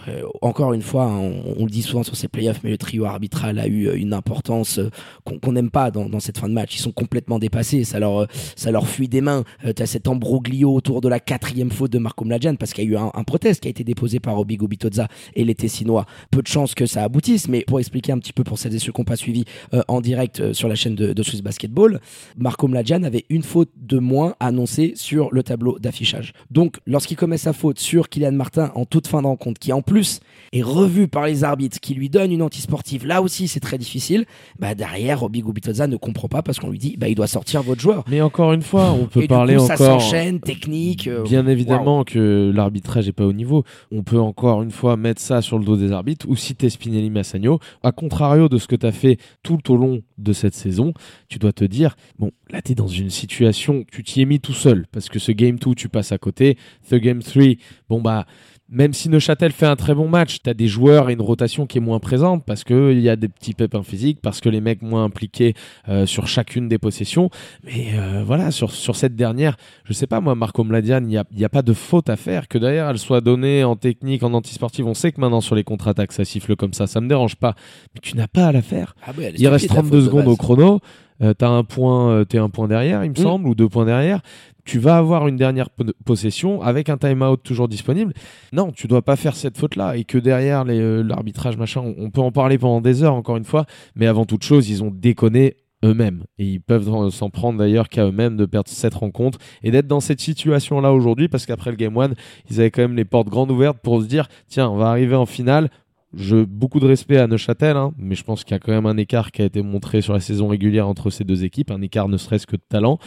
Euh, 0.08 0.22
encore 0.42 0.72
une 0.72 0.82
fois, 0.82 1.04
hein, 1.04 1.32
on, 1.58 1.64
le 1.64 1.70
dit 1.70 1.82
souvent 1.82 2.02
sur 2.02 2.16
ces 2.16 2.28
playoffs, 2.28 2.60
mais 2.64 2.70
le 2.70 2.78
trio 2.78 3.04
arbitral 3.04 3.58
a 3.58 3.66
eu 3.66 3.88
euh, 3.88 3.96
une 3.96 4.12
importance 4.12 4.78
euh, 4.78 4.90
qu'on 5.24 5.52
n'aime 5.52 5.70
pas 5.70 5.90
dans, 5.90 6.20
cette 6.20 6.38
fin 6.38 6.48
de 6.48 6.54
match. 6.54 6.74
Ils 6.76 6.80
sont 6.80 6.92
complètement 6.92 7.38
dépassés, 7.38 7.84
ça 7.84 7.98
leur, 7.98 8.26
ça 8.56 8.70
leur 8.70 8.88
fuit 8.88 9.08
des 9.08 9.20
mains. 9.20 9.44
Euh, 9.64 9.72
T'as 9.72 9.86
cet 9.86 10.08
embroglio 10.08 10.74
autour 10.74 11.00
de 11.00 11.08
la 11.08 11.20
quatrième 11.20 11.70
faute 11.70 11.92
de 11.92 11.98
Marco 11.98 12.24
Mladjan 12.24 12.56
parce 12.56 12.72
qu'il 12.72 12.84
y 12.84 12.86
a 12.88 12.90
eu 12.90 12.96
un, 12.96 13.10
un 13.14 13.24
protest 13.24 13.60
qui 13.60 13.68
a 13.68 13.70
été 13.70 13.84
déposé 13.84 14.20
par 14.20 14.38
Obigo 14.38 14.66
Bitozza 14.66 15.08
et 15.34 15.44
les 15.44 15.54
Tessinois. 15.54 16.06
Peu 16.30 16.42
de 16.42 16.48
chances 16.48 16.74
que 16.74 16.86
ça 16.86 17.04
aboutisse, 17.04 17.48
mais 17.48 17.64
pour 17.66 17.78
expliquer 17.78 18.12
un 18.12 18.18
petit 18.18 18.32
peu 18.32 18.44
pour 18.44 18.58
celles 18.58 18.74
et 18.74 18.78
ceux 18.78 18.92
qui 18.92 19.00
n'ont 19.00 19.04
pas 19.04 19.16
suivi 19.16 19.44
en 19.88 20.00
direct 20.00 20.52
sur 20.52 20.68
la 20.68 20.74
chaîne 20.74 20.94
de, 20.94 21.12
de 21.12 21.22
Swiss 21.22 21.42
Basketball, 21.42 22.00
Marco 22.36 22.66
Mladjan 22.68 23.02
avait 23.02 23.24
une 23.28 23.42
faute 23.42 23.70
de 23.76 23.98
moins 23.98 24.34
annoncée 24.40 24.92
sur 24.96 25.28
le 25.32 25.42
tableau 25.42 25.78
d'affichage. 25.78 26.32
Donc, 26.50 26.78
lorsqu'il 26.86 27.16
commet 27.16 27.38
sa 27.38 27.52
faute 27.52 27.78
sur 27.78 28.08
Kylian 28.08 28.32
Martin 28.32 28.72
en 28.74 28.84
toute 28.84 29.06
fin 29.06 29.22
de 29.22 29.26
rencontre, 29.26 29.57
qui 29.58 29.72
en 29.72 29.82
plus 29.82 30.20
est 30.52 30.62
revu 30.62 31.08
par 31.08 31.26
les 31.26 31.44
arbitres, 31.44 31.78
qui 31.80 31.94
lui 31.94 32.08
donne 32.08 32.32
une 32.32 32.40
antisportive, 32.42 33.06
là 33.06 33.20
aussi 33.20 33.48
c'est 33.48 33.60
très 33.60 33.76
difficile, 33.76 34.24
bah 34.58 34.74
derrière, 34.74 35.22
Obigo 35.22 35.52
Bitozza 35.52 35.86
ne 35.86 35.96
comprend 35.96 36.28
pas 36.28 36.42
parce 36.42 36.58
qu'on 36.58 36.70
lui 36.70 36.78
dit, 36.78 36.96
bah 36.96 37.08
il 37.08 37.14
doit 37.14 37.26
sortir 37.26 37.62
votre 37.62 37.80
joueur. 37.80 38.04
Mais 38.08 38.20
encore 38.22 38.52
une 38.54 38.62
fois, 38.62 38.92
on 38.92 39.06
peut 39.06 39.22
et 39.22 39.28
parler 39.28 39.54
du 39.54 39.60
coup, 39.60 39.66
ça 39.66 39.74
encore. 39.74 40.00
s'enchaîne, 40.00 40.40
technique. 40.40 41.06
euh, 41.06 41.22
Bien 41.22 41.46
évidemment 41.46 42.04
que 42.04 42.50
l'arbitrage 42.54 43.08
est 43.08 43.12
pas 43.12 43.26
au 43.26 43.32
niveau. 43.34 43.64
On 43.92 44.02
peut 44.02 44.18
encore 44.18 44.62
une 44.62 44.70
fois 44.70 44.96
mettre 44.96 45.20
ça 45.20 45.42
sur 45.42 45.58
le 45.58 45.64
dos 45.64 45.76
des 45.76 45.92
arbitres 45.92 46.26
ou 46.28 46.36
citer 46.36 46.70
Spinelli 46.70 47.10
Massagno. 47.10 47.58
A 47.82 47.92
contrario 47.92 48.48
de 48.48 48.56
ce 48.58 48.66
que 48.66 48.76
tu 48.76 48.86
as 48.86 48.92
fait 48.92 49.18
tout 49.42 49.70
au 49.72 49.76
long 49.76 50.00
de 50.16 50.32
cette 50.32 50.54
saison, 50.54 50.94
tu 51.28 51.38
dois 51.38 51.52
te 51.52 51.64
dire 51.64 51.94
bon, 52.18 52.30
là 52.50 52.62
tu 52.62 52.72
es 52.72 52.74
dans 52.74 52.88
une 52.88 53.10
situation, 53.10 53.84
tu 53.92 54.02
t'y 54.02 54.22
es 54.22 54.24
mis 54.24 54.40
tout 54.40 54.52
seul 54.54 54.86
parce 54.92 55.08
que 55.08 55.18
ce 55.18 55.32
game 55.32 55.58
2 55.58 55.74
tu 55.74 55.88
passes 55.88 56.12
à 56.12 56.18
côté, 56.18 56.56
the 56.90 56.94
game 56.94 57.22
3, 57.22 57.42
bon 57.88 58.00
bah 58.00 58.26
même 58.68 58.92
si 58.92 59.08
Neuchâtel 59.08 59.52
fait 59.52 59.66
un 59.66 59.76
très 59.76 59.94
bon 59.94 60.08
match, 60.08 60.38
tu 60.42 60.50
as 60.50 60.54
des 60.54 60.68
joueurs 60.68 61.08
et 61.08 61.14
une 61.14 61.22
rotation 61.22 61.66
qui 61.66 61.78
est 61.78 61.80
moins 61.80 62.00
présente 62.00 62.44
parce 62.44 62.64
qu'il 62.64 63.00
y 63.00 63.08
a 63.08 63.16
des 63.16 63.28
petits 63.28 63.54
pépins 63.54 63.82
physiques, 63.82 64.18
parce 64.20 64.40
que 64.40 64.48
les 64.48 64.60
mecs 64.60 64.82
moins 64.82 65.04
impliqués 65.04 65.54
euh, 65.88 66.04
sur 66.04 66.28
chacune 66.28 66.68
des 66.68 66.78
possessions. 66.78 67.30
Mais 67.64 67.92
euh, 67.94 68.22
voilà, 68.26 68.50
sur, 68.50 68.70
sur 68.70 68.96
cette 68.96 69.16
dernière, 69.16 69.56
je 69.84 69.92
sais 69.92 70.06
pas 70.06 70.20
moi, 70.20 70.34
Marco 70.34 70.64
Mladian, 70.64 70.98
il 70.98 71.06
n'y 71.06 71.16
a, 71.16 71.24
il 71.32 71.38
y 71.38 71.44
a 71.44 71.48
pas 71.48 71.62
de 71.62 71.72
faute 71.72 72.10
à 72.10 72.16
faire. 72.16 72.46
Que 72.46 72.58
d'ailleurs 72.58 72.90
elle 72.90 72.98
soit 72.98 73.20
donnée 73.20 73.64
en 73.64 73.76
technique, 73.76 74.22
en 74.22 74.34
antisportive, 74.34 74.86
on 74.86 74.94
sait 74.94 75.12
que 75.12 75.20
maintenant 75.20 75.40
sur 75.40 75.54
les 75.54 75.64
contre-attaques 75.64 76.12
ça 76.12 76.24
siffle 76.24 76.54
comme 76.54 76.74
ça, 76.74 76.86
ça 76.86 77.00
me 77.00 77.08
dérange 77.08 77.36
pas. 77.36 77.54
Mais 77.94 78.00
tu 78.02 78.16
n'as 78.16 78.28
pas 78.28 78.48
à 78.48 78.52
la 78.52 78.62
faire. 78.62 78.94
ah 79.06 79.12
Il 79.16 79.48
reste 79.48 79.64
stupide, 79.64 79.76
la 79.76 79.82
32 79.82 79.88
faute 79.88 79.98
de 79.98 80.04
secondes 80.04 80.28
au 80.28 80.36
chrono. 80.36 80.80
Euh, 81.22 81.34
t'as 81.34 81.48
un 81.48 81.64
point, 81.64 82.10
euh, 82.10 82.24
t'es 82.24 82.38
un 82.38 82.48
point 82.48 82.68
derrière, 82.68 83.04
il 83.04 83.10
me 83.10 83.14
Mm. 83.18 83.22
semble, 83.22 83.48
ou 83.48 83.54
deux 83.54 83.68
points 83.68 83.84
derrière. 83.84 84.20
Tu 84.64 84.78
vas 84.78 84.96
avoir 84.98 85.26
une 85.28 85.36
dernière 85.36 85.70
po- 85.70 85.84
possession 86.04 86.62
avec 86.62 86.88
un 86.90 86.96
time-out 86.98 87.42
toujours 87.42 87.68
disponible. 87.68 88.12
Non, 88.52 88.70
tu 88.70 88.86
dois 88.86 89.02
pas 89.02 89.16
faire 89.16 89.34
cette 89.34 89.56
faute-là 89.58 89.96
et 89.96 90.04
que 90.04 90.18
derrière 90.18 90.64
euh, 90.68 91.02
l'arbitrage 91.02 91.56
machin, 91.56 91.80
on, 91.80 91.94
on 91.98 92.10
peut 92.10 92.20
en 92.20 92.30
parler 92.32 92.58
pendant 92.58 92.80
des 92.80 93.02
heures 93.02 93.14
encore 93.14 93.36
une 93.36 93.44
fois. 93.44 93.64
Mais 93.96 94.06
avant 94.06 94.26
toute 94.26 94.44
chose, 94.44 94.68
ils 94.68 94.84
ont 94.84 94.90
déconné 94.94 95.56
eux-mêmes 95.84 96.24
et 96.38 96.44
ils 96.44 96.60
peuvent 96.60 96.92
en- 96.92 97.08
s'en 97.10 97.30
prendre 97.30 97.58
d'ailleurs 97.58 97.88
qu'à 97.88 98.04
eux-mêmes 98.04 98.36
de 98.36 98.44
perdre 98.46 98.68
cette 98.68 98.94
rencontre 98.94 99.38
et 99.62 99.70
d'être 99.70 99.86
dans 99.86 100.00
cette 100.00 100.20
situation-là 100.20 100.92
aujourd'hui 100.92 101.28
parce 101.28 101.46
qu'après 101.46 101.70
le 101.70 101.76
game 101.76 101.96
one, 101.96 102.14
ils 102.50 102.60
avaient 102.60 102.70
quand 102.70 102.82
même 102.82 102.96
les 102.96 103.04
portes 103.04 103.28
grandes 103.28 103.50
ouvertes 103.50 103.78
pour 103.82 104.02
se 104.02 104.06
dire 104.06 104.28
tiens, 104.48 104.68
on 104.68 104.76
va 104.76 104.88
arriver 104.90 105.14
en 105.16 105.24
finale. 105.26 105.70
Je, 106.16 106.36
beaucoup 106.44 106.80
de 106.80 106.86
respect 106.86 107.18
à 107.18 107.26
Neuchâtel, 107.26 107.76
hein, 107.76 107.92
mais 107.98 108.14
je 108.14 108.24
pense 108.24 108.42
qu'il 108.42 108.52
y 108.52 108.56
a 108.56 108.58
quand 108.58 108.72
même 108.72 108.86
un 108.86 108.96
écart 108.96 109.30
qui 109.30 109.42
a 109.42 109.44
été 109.44 109.60
montré 109.60 110.00
sur 110.00 110.14
la 110.14 110.20
saison 110.20 110.48
régulière 110.48 110.88
entre 110.88 111.10
ces 111.10 111.24
deux 111.24 111.44
équipes, 111.44 111.70
un 111.70 111.82
écart 111.82 112.08
ne 112.08 112.16
serait-ce 112.16 112.46
que 112.46 112.56
de 112.56 112.62
talent. 112.66 112.98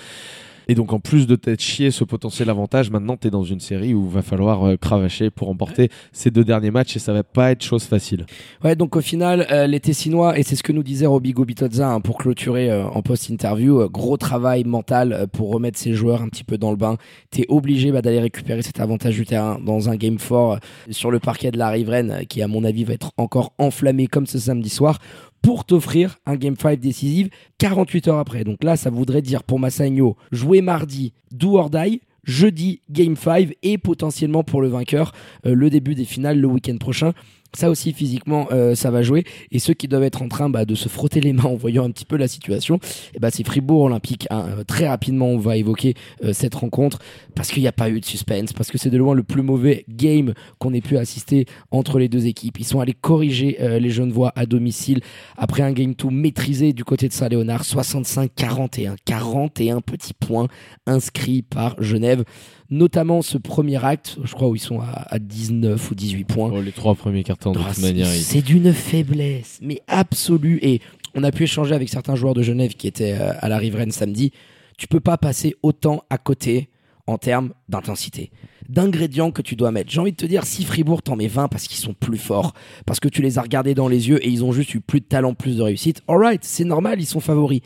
Et 0.68 0.76
donc, 0.76 0.94
en 0.94 1.00
plus 1.00 1.28
de 1.28 1.36
t'être 1.36 1.62
chié 1.62 1.92
ce 1.92 2.04
potentiel 2.04 2.50
avantage, 2.50 2.90
maintenant, 2.92 3.18
tu 3.18 3.28
es 3.28 3.32
dans 3.32 3.44
une 3.44 3.60
série 3.60 3.94
où 3.94 4.06
il 4.08 4.14
va 4.14 4.22
falloir 4.22 4.64
euh, 4.66 4.78
cravacher 4.78 5.30
pour 5.30 5.48
remporter 5.48 5.90
ces 6.12 6.32
deux 6.32 6.44
derniers 6.44 6.72
matchs 6.72 6.96
et 6.96 7.00
ça 7.00 7.14
va 7.14 7.24
pas 7.24 7.52
être 7.52 7.64
chose 7.64 7.84
facile. 7.84 8.26
Ouais, 8.64 8.76
donc 8.76 8.96
au 8.96 9.02
final, 9.02 9.48
euh, 9.52 9.68
les 9.68 9.80
Tessinois, 9.80 10.38
et 10.38 10.44
c'est 10.44 10.56
ce 10.56 10.64
que 10.64 10.72
nous 10.72 10.84
disait 10.84 11.06
Robigo 11.06 11.46
Bitozza 11.46 11.90
hein, 11.90 12.02
pour 12.02 12.18
clôturer 12.18 12.72
euh, 12.72 12.86
en 12.86 13.02
post-interview, 13.02 13.90
gros 13.90 14.18
travail 14.18 14.64
mental 14.64 15.28
pour 15.34 15.52
remettre 15.52 15.80
ses 15.80 15.94
joueurs 15.94 16.22
un 16.22 16.30
petit 16.30 16.44
peu 16.44 16.58
dans 16.58 16.72
le 16.72 16.78
bain. 16.78 16.98
T'es 17.30 17.46
obligé 17.50 17.92
bah, 17.92 18.02
d'aller 18.02 18.20
récupérer 18.20 18.62
cet 18.62 18.80
avantage 18.80 19.16
du 19.16 19.26
terrain 19.26 19.60
dans 19.64 19.90
un 19.90 19.96
game 19.96 20.20
fort 20.20 20.60
sur 20.90 21.12
le 21.12 21.20
parquet 21.20 21.52
de 21.52 21.58
la 21.58 21.70
riveraine, 21.70 22.26
qui 22.30 22.42
à 22.42 22.48
mon 22.48 22.64
avis 22.64 22.84
va 22.84 22.94
être 22.94 23.12
encore 23.18 23.54
enflammé 23.58 24.08
comme 24.08 24.26
ce 24.26 24.40
samedi 24.40 24.70
soir, 24.70 25.00
pour 25.42 25.66
t'offrir 25.66 26.20
un 26.26 26.36
game 26.36 26.56
5 26.56 26.80
décisif 26.80 27.30
48 27.58 28.08
heures 28.08 28.20
après. 28.20 28.44
Donc 28.44 28.64
là, 28.64 28.78
ça 28.78 28.90
voudrait 28.90 29.22
dire 29.22 29.44
pour 29.44 29.60
Massagno, 29.60 30.16
jouer 30.32 30.62
mardi, 30.62 31.14
do 31.32 31.58
or 31.58 31.70
die, 31.70 32.02
jeudi, 32.24 32.82
game 32.90 33.16
5, 33.16 33.56
et 33.64 33.78
potentiellement 33.78 34.44
pour 34.44 34.62
le 34.62 34.68
vainqueur, 34.68 35.14
euh, 35.46 35.56
le 35.56 35.70
début 35.70 35.96
des 35.96 36.06
finales 36.06 36.40
le 36.40 36.48
week-end 36.48 36.78
prochain. 36.78 37.14
Ça 37.54 37.70
aussi, 37.70 37.92
physiquement, 37.92 38.48
euh, 38.52 38.76
ça 38.76 38.92
va 38.92 39.02
jouer. 39.02 39.26
Et 39.52 39.60
ceux 39.60 39.74
qui 39.74 39.90
doivent 39.90 40.04
être 40.04 40.22
en 40.22 40.30
train 40.30 40.50
bah, 40.50 40.64
de 40.64 40.74
se 40.74 40.88
frotter 40.88 41.20
les 41.20 41.34
mains 41.34 41.44
en 41.44 41.56
voyant 41.56 41.84
un 41.84 41.92
petit 41.92 42.06
peu 42.06 42.16
la 42.16 42.30
situation, 42.30 42.80
eh 43.14 43.20
bah, 43.20 43.30
c'est 43.30 43.46
Fribourg 43.46 43.82
Olympique. 43.82 44.28
hein. 44.30 44.46
Euh, 44.48 44.64
très 44.64 44.88
rapidement, 44.88 45.28
on 45.28 45.38
va 45.38 45.58
évoquer 45.58 45.96
euh, 46.24 46.32
cette 46.32 46.56
rencontre 46.56 47.00
parce 47.36 47.52
qu'il 47.52 47.62
n'y 47.62 47.68
a 47.68 47.74
pas 47.74 47.90
eu 47.90 48.00
de 48.00 48.06
suspense, 48.06 48.54
parce 48.54 48.72
que 48.72 48.78
c'est 48.78 48.90
de 48.90 48.98
loin 48.98 49.16
le 49.16 49.24
plus 49.24 49.42
mauvais 49.42 49.86
game 49.90 50.34
qu'on 50.60 50.74
ait 50.74 50.82
pu 50.82 50.98
assister 50.98 51.46
entre 51.72 52.00
les 52.00 52.08
deux 52.08 52.26
équipes. 52.26 52.60
Ils 52.60 52.66
sont 52.66 52.80
allés 52.80 52.94
corriger 52.94 53.58
euh, 53.62 53.80
les 53.80 53.90
Genevois 53.90 54.32
à 54.36 54.46
domicile 54.46 55.02
après 55.38 55.64
un 55.64 55.74
game 55.74 55.94
2 55.94 56.10
maîtrisé 56.10 56.72
du 56.72 56.86
côté 56.86 57.10
de 57.10 57.14
Saint-Léonard, 57.14 57.64
65-41. 57.64 58.96
41 59.04 59.82
petits 59.82 60.14
points 60.14 60.48
inscrits 60.86 61.42
par 61.42 61.82
Genève 61.82 62.24
notamment 62.72 63.22
ce 63.22 63.38
premier 63.38 63.84
acte, 63.84 64.18
je 64.24 64.34
crois 64.34 64.48
où 64.48 64.56
ils 64.56 64.60
sont 64.60 64.80
à, 64.80 65.06
à 65.10 65.20
19 65.20 65.92
ou 65.92 65.94
18 65.94 66.24
points. 66.24 66.52
Oh, 66.54 66.62
les 66.62 66.72
trois 66.72 66.96
premiers 66.96 67.24
de 67.50 67.60
toute 67.60 67.80
manière. 67.80 68.08
C'est 68.08 68.42
d'une 68.42 68.74
faiblesse, 68.74 69.60
mais 69.62 69.82
absolue. 69.88 70.60
Et 70.62 70.82
on 71.16 71.24
a 71.24 71.32
pu 71.32 71.44
échanger 71.44 71.74
avec 71.74 71.90
certains 71.90 72.16
joueurs 72.16 72.34
de 72.34 72.44
Genève 72.44 72.76
qui 72.76 72.88
étaient 72.88 73.18
euh, 73.20 73.34
à 73.40 73.50
la 73.50 73.58
riveraine 73.58 73.92
samedi. 73.92 74.32
Tu 74.78 74.88
peux 74.88 75.00
pas 75.00 75.18
passer 75.18 75.56
autant 75.64 76.04
à 76.10 76.18
côté 76.18 76.70
en 77.08 77.18
termes 77.18 77.54
d'intensité, 77.68 78.32
d'ingrédients 78.72 79.32
que 79.32 79.42
tu 79.42 79.56
dois 79.56 79.72
mettre. 79.72 79.92
J'ai 79.92 80.00
envie 80.00 80.12
de 80.12 80.18
te 80.18 80.26
dire, 80.26 80.46
si 80.46 80.64
Fribourg 80.64 81.02
t'en 81.04 81.16
met 81.16 81.28
20 81.28 81.50
parce 81.50 81.68
qu'ils 81.68 81.78
sont 81.78 81.94
plus 81.94 82.18
forts, 82.18 82.54
parce 82.86 83.00
que 83.00 83.10
tu 83.10 83.22
les 83.22 83.38
as 83.38 83.42
regardés 83.42 83.76
dans 83.76 83.88
les 83.88 84.10
yeux 84.10 84.26
et 84.26 84.30
ils 84.30 84.44
ont 84.44 84.52
juste 84.52 84.74
eu 84.74 84.80
plus 84.80 85.02
de 85.02 85.06
talent, 85.06 85.34
plus 85.34 85.58
de 85.58 85.62
réussite, 85.62 86.02
alright, 86.08 86.44
c'est 86.44 86.64
normal, 86.64 87.00
ils 87.00 87.06
sont 87.06 87.20
favoris. 87.20 87.62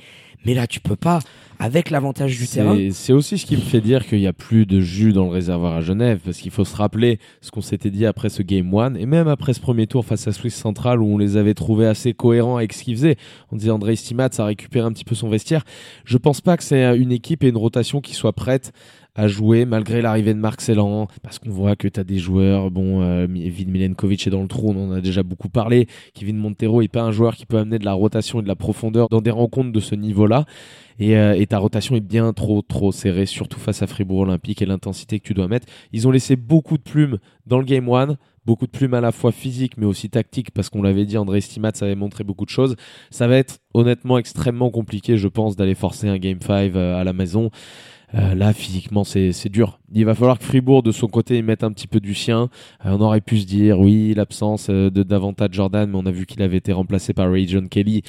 Mais 0.46 0.54
là, 0.54 0.68
tu 0.68 0.80
peux 0.80 0.96
pas, 0.96 1.20
avec 1.58 1.90
l'avantage 1.90 2.38
du 2.38 2.48
terrain. 2.48 2.78
C'est 2.92 3.14
aussi 3.14 3.40
ce 3.40 3.48
qui 3.48 3.56
me 3.56 3.62
fait 3.62 3.82
dire 3.82 4.06
qu'il 4.06 4.20
n'y 4.20 4.28
a 4.28 4.34
plus 4.34 4.68
de 4.68 4.80
jus 4.80 5.12
dans 5.12 5.26
le 5.26 5.32
réservoir 5.32 5.74
à 5.74 5.82
Genève, 5.82 6.20
parce 6.24 6.38
qu'il 6.38 6.52
faut 6.52 6.66
se 6.66 6.76
rappeler 6.76 7.20
ce 7.42 7.50
qu'on 7.50 7.62
s'était 7.62 7.90
dit 7.90 8.06
après 8.06 8.30
ce 8.30 8.44
Game 8.44 8.72
1, 8.72 8.94
et 8.96 9.08
même 9.08 9.28
après 9.28 9.54
ce 9.54 9.60
premier 9.60 9.88
tour 9.88 10.06
face 10.06 10.28
à 10.28 10.34
Swiss 10.34 10.54
Central, 10.54 11.02
où 11.02 11.08
on 11.08 11.18
les 11.18 11.36
avait 11.38 11.56
trouvés 11.56 11.88
assez 11.88 12.14
cohérents 12.14 12.58
avec 12.58 12.74
ce 12.74 12.84
qu'ils 12.84 12.96
faisaient. 12.96 13.18
On 13.52 13.56
disait 13.56 13.72
André 13.72 13.96
Stimat, 13.96 14.30
ça 14.32 14.44
a 14.44 14.46
récupéré 14.48 14.86
un 14.86 14.92
petit 14.92 15.06
peu 15.06 15.16
son 15.16 15.30
vestiaire. 15.30 15.64
Je 16.04 16.18
pense 16.18 16.42
pas 16.42 16.58
que 16.58 16.64
c'est 16.64 16.96
une 16.96 17.12
équipe 17.12 17.44
et 17.44 17.50
une 17.50 17.58
rotation 17.58 18.00
qui 18.00 18.14
soit 18.14 18.34
prête 18.34 18.72
à 19.16 19.28
jouer 19.28 19.66
malgré 19.66 20.02
l'arrivée 20.02 20.34
de 20.34 20.40
Marc 20.40 20.62
Celan 20.62 21.08
parce 21.24 21.40
qu'on 21.40 21.50
voit 21.50 21.76
que 21.76 21.88
tu 21.88 22.00
as 22.00 22.04
des 22.04 22.18
joueurs 22.18 22.70
bon 22.70 23.02
euh, 23.02 23.26
Vid 23.28 23.70
Milenkovic 23.70 24.28
est 24.28 24.30
dans 24.30 24.42
le 24.42 24.48
trou 24.48 24.74
on 24.76 24.90
en 24.90 24.92
a 24.92 25.02
déjà 25.02 25.24
beaucoup 25.24 25.50
parlé. 25.50 25.88
Kevin 26.14 26.38
Montero 26.38 26.82
est 26.82 26.90
pas 26.90 27.02
un 27.02 27.12
joueur 27.12 27.36
qui 27.36 27.46
peut 27.46 27.58
amener 27.58 27.80
de 27.80 27.86
la 27.86 27.94
rotation 27.94 28.40
et 28.40 28.44
de 28.44 28.48
la 28.48 28.56
profondeur 28.56 29.08
dans 29.10 29.22
des 29.22 29.32
rencontres 29.32 29.72
de 29.72 29.80
ce 29.80 29.96
niveau-là. 29.96 30.46
Et, 31.00 31.18
euh, 31.18 31.34
et, 31.34 31.46
ta 31.46 31.58
rotation 31.58 31.96
est 31.96 32.02
bien 32.02 32.32
trop 32.32 32.62
trop 32.62 32.94
serrée 32.94 33.26
surtout 33.26 33.60
face 33.60 33.82
à 33.82 33.88
Fribourg 33.88 34.20
Olympique 34.20 34.62
et 34.62 34.66
l'intensité 34.66 35.20
que 35.20 35.28
tu 35.28 35.34
dois 35.34 35.48
mettre. 35.48 35.68
Ils 35.92 36.08
ont 36.08 36.12
laissé 36.12 36.36
beaucoup 36.36 36.78
de 36.78 36.84
plumes 36.84 37.18
dans 37.46 37.58
le 37.58 37.66
game 37.66 37.90
1 37.90 38.18
beaucoup 38.46 38.68
de 38.68 38.72
plumes 38.72 38.94
à 38.94 39.02
la 39.02 39.12
fois 39.12 39.32
physiques 39.32 39.76
mais 39.78 39.88
aussi 39.88 40.10
tactiques 40.10 40.52
parce 40.52 40.70
qu'on 40.70 40.84
l'avait 40.84 41.06
dit 41.06 41.18
André 41.18 41.42
Stimat 41.42 41.72
ça 41.74 41.86
avait 41.86 41.96
montré 41.96 42.24
beaucoup 42.24 42.46
de 42.46 42.50
choses. 42.50 42.76
Ça 43.10 43.28
va 43.28 43.38
être 43.38 43.60
honnêtement 43.74 44.18
extrêmement 44.18 44.70
compliqué 44.70 45.18
je 45.18 45.28
pense 45.28 45.56
d'aller 45.56 45.76
forcer 45.76 46.08
un 46.08 46.18
game 46.18 46.40
5 46.42 46.76
à 46.76 47.04
la 47.04 47.14
maison. 47.14 47.46
euh, 47.46 47.95
là, 48.14 48.54
physiquement, 48.54 49.04
c'est 49.04 49.50
dur. 49.50 49.80
Il 49.94 50.06
va 50.06 50.16
falloir 50.16 50.40
que 50.40 50.44
Fribourg, 50.46 50.84
de 50.84 50.92
son 50.92 51.08
côté, 51.08 51.42
mette 51.42 51.64
un 51.64 51.72
petit 51.72 51.88
peu 51.88 52.00
du 52.00 52.14
sien. 52.16 52.50
Euh, 52.86 52.92
on 52.92 53.02
aurait 53.02 53.22
pu 53.22 53.40
se 53.40 53.46
dire, 53.46 53.80
oui, 53.80 54.14
l'absence 54.16 54.68
euh, 54.70 54.90
de 54.90 55.04
davantage 55.04 55.50
Jordan, 55.52 55.90
mais 55.90 55.98
on 55.98 56.06
a 56.06 56.12
vu 56.12 56.26
qu'il 56.26 56.42
avait 56.42 56.58
été 56.58 56.74
remplacé 56.74 57.14
par 57.14 57.32
Ray 57.32 57.48
John 57.48 57.70
Kelly, 57.70 58.02